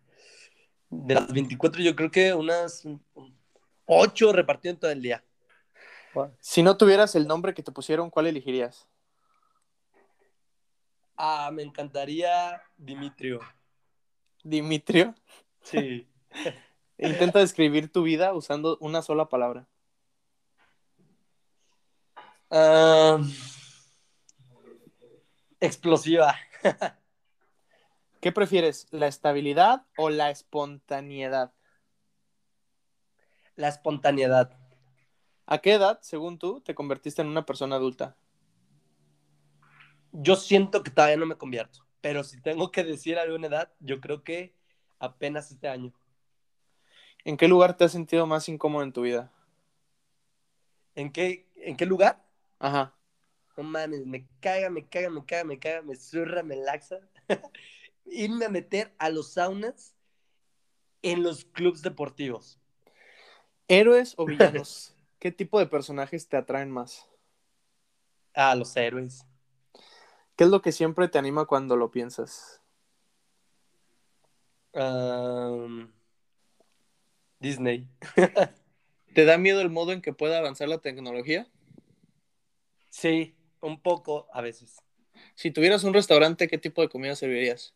[0.90, 2.84] De las 24, yo creo que unas
[3.14, 3.38] 8
[4.32, 5.24] repartido en todo el día.
[6.41, 8.86] Si no tuvieras el nombre que te pusieron, ¿cuál elegirías?
[11.16, 13.41] Ah, me encantaría Dimitrio.
[14.45, 15.14] Dimitrio.
[15.62, 16.09] Sí.
[16.99, 19.66] Intenta describir tu vida usando una sola palabra.
[22.51, 23.20] Ah,
[25.61, 26.36] explosiva.
[28.20, 31.53] ¿Qué prefieres, la estabilidad o la espontaneidad?
[33.59, 34.57] La espontaneidad.
[35.45, 38.17] ¿A qué edad, según tú, te convertiste en una persona adulta?
[40.13, 44.01] Yo siento que todavía no me convierto, pero si tengo que decir alguna edad, yo
[44.01, 44.55] creo que
[45.01, 45.93] apenas este año.
[47.25, 49.33] ¿En qué lugar te has sentido más incómodo en tu vida?
[50.95, 52.25] ¿En qué, en qué lugar?
[52.61, 52.95] Ajá.
[53.57, 57.01] No mames, me caga, me caga, me caga, me caga, me zurra, me laxa.
[58.05, 59.97] Irme a meter a los saunas
[61.03, 62.61] en los clubes deportivos.
[63.69, 64.95] ¿Héroes o villanos?
[65.19, 67.09] ¿Qué tipo de personajes te atraen más?
[68.35, 69.27] A los héroes.
[70.37, 72.61] ¿Qué es lo que siempre te anima cuando lo piensas?
[74.73, 75.91] Um,
[77.41, 77.88] Disney.
[79.14, 81.49] ¿Te da miedo el modo en que pueda avanzar la tecnología?
[82.88, 84.76] Sí, un poco a veces.
[85.34, 87.75] Si tuvieras un restaurante, ¿qué tipo de comida servirías?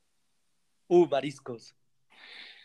[0.88, 1.74] Uh, mariscos.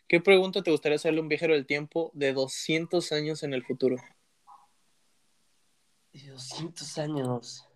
[0.07, 3.63] ¿Qué pregunta te gustaría hacerle a un viajero del tiempo de 200 años en el
[3.65, 3.97] futuro?
[6.13, 7.67] 200 años.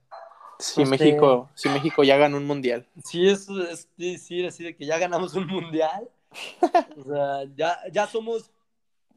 [0.60, 0.90] Si sé.
[0.90, 2.88] México, si México ya ganó un mundial.
[3.04, 6.08] Sí, eso es decir así de que ya ganamos un mundial.
[6.98, 8.52] O sea, ya, ya somos,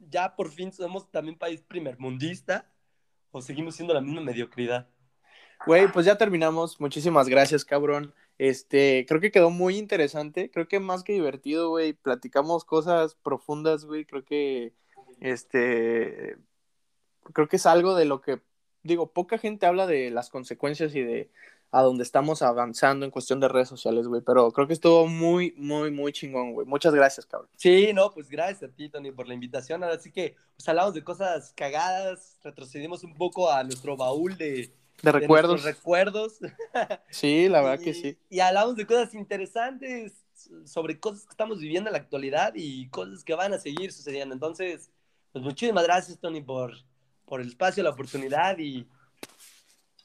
[0.09, 2.69] ya por fin somos también país primermundista.
[3.31, 4.89] O seguimos siendo la misma mediocridad.
[5.65, 6.79] Güey, pues ya terminamos.
[6.81, 8.13] Muchísimas gracias, cabrón.
[8.37, 10.51] Este, creo que quedó muy interesante.
[10.51, 11.93] Creo que más que divertido, güey.
[11.93, 14.05] Platicamos cosas profundas, güey.
[14.05, 14.73] Creo que,
[15.21, 16.37] este,
[17.33, 18.41] creo que es algo de lo que,
[18.83, 21.31] digo, poca gente habla de las consecuencias y de
[21.71, 24.21] a dónde estamos avanzando en cuestión de redes sociales, güey.
[24.21, 26.67] Pero creo que estuvo muy, muy, muy chingón, güey.
[26.67, 27.49] Muchas gracias, cabrón.
[27.57, 29.83] Sí, no, pues gracias a ti, Tony, por la invitación.
[29.83, 34.73] Ahora sí que pues, hablamos de cosas cagadas, retrocedimos un poco a nuestro baúl de,
[35.01, 35.63] De recuerdos.
[35.63, 36.39] recuerdos.
[37.09, 38.17] Sí, la verdad y, que sí.
[38.29, 40.25] Y hablamos de cosas interesantes
[40.65, 44.33] sobre cosas que estamos viviendo en la actualidad y cosas que van a seguir sucediendo.
[44.33, 44.91] Entonces,
[45.31, 46.73] pues muchísimas gracias, Tony, por,
[47.25, 48.87] por el espacio, la oportunidad y,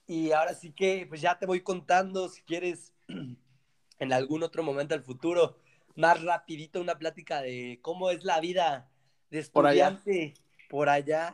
[0.07, 2.93] y ahora sí que pues ya te voy contando si quieres
[3.99, 5.59] en algún otro momento del futuro
[5.97, 8.91] más rapidito una plática de cómo es la vida
[9.31, 10.35] de estudiante
[10.69, 11.33] por allá.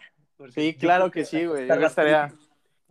[0.55, 1.69] sí, claro que, sí, güey.
[1.71, 2.35] estaría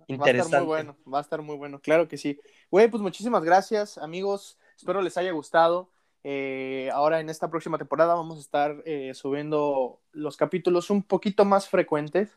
[0.08, 0.56] interesante.
[0.56, 2.40] Va a estar muy bueno, va a estar muy bueno, claro que sí.
[2.72, 4.58] Güey, pues muchísimas gracias, amigos.
[4.78, 5.90] Espero les haya gustado.
[6.28, 11.46] Eh, ahora en esta próxima temporada vamos a estar eh, subiendo los capítulos un poquito
[11.46, 12.36] más frecuentes.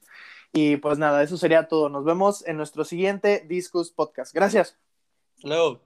[0.52, 1.88] Y pues nada, eso sería todo.
[1.88, 4.34] Nos vemos en nuestro siguiente Discus Podcast.
[4.34, 4.76] Gracias.
[5.42, 5.80] Hello.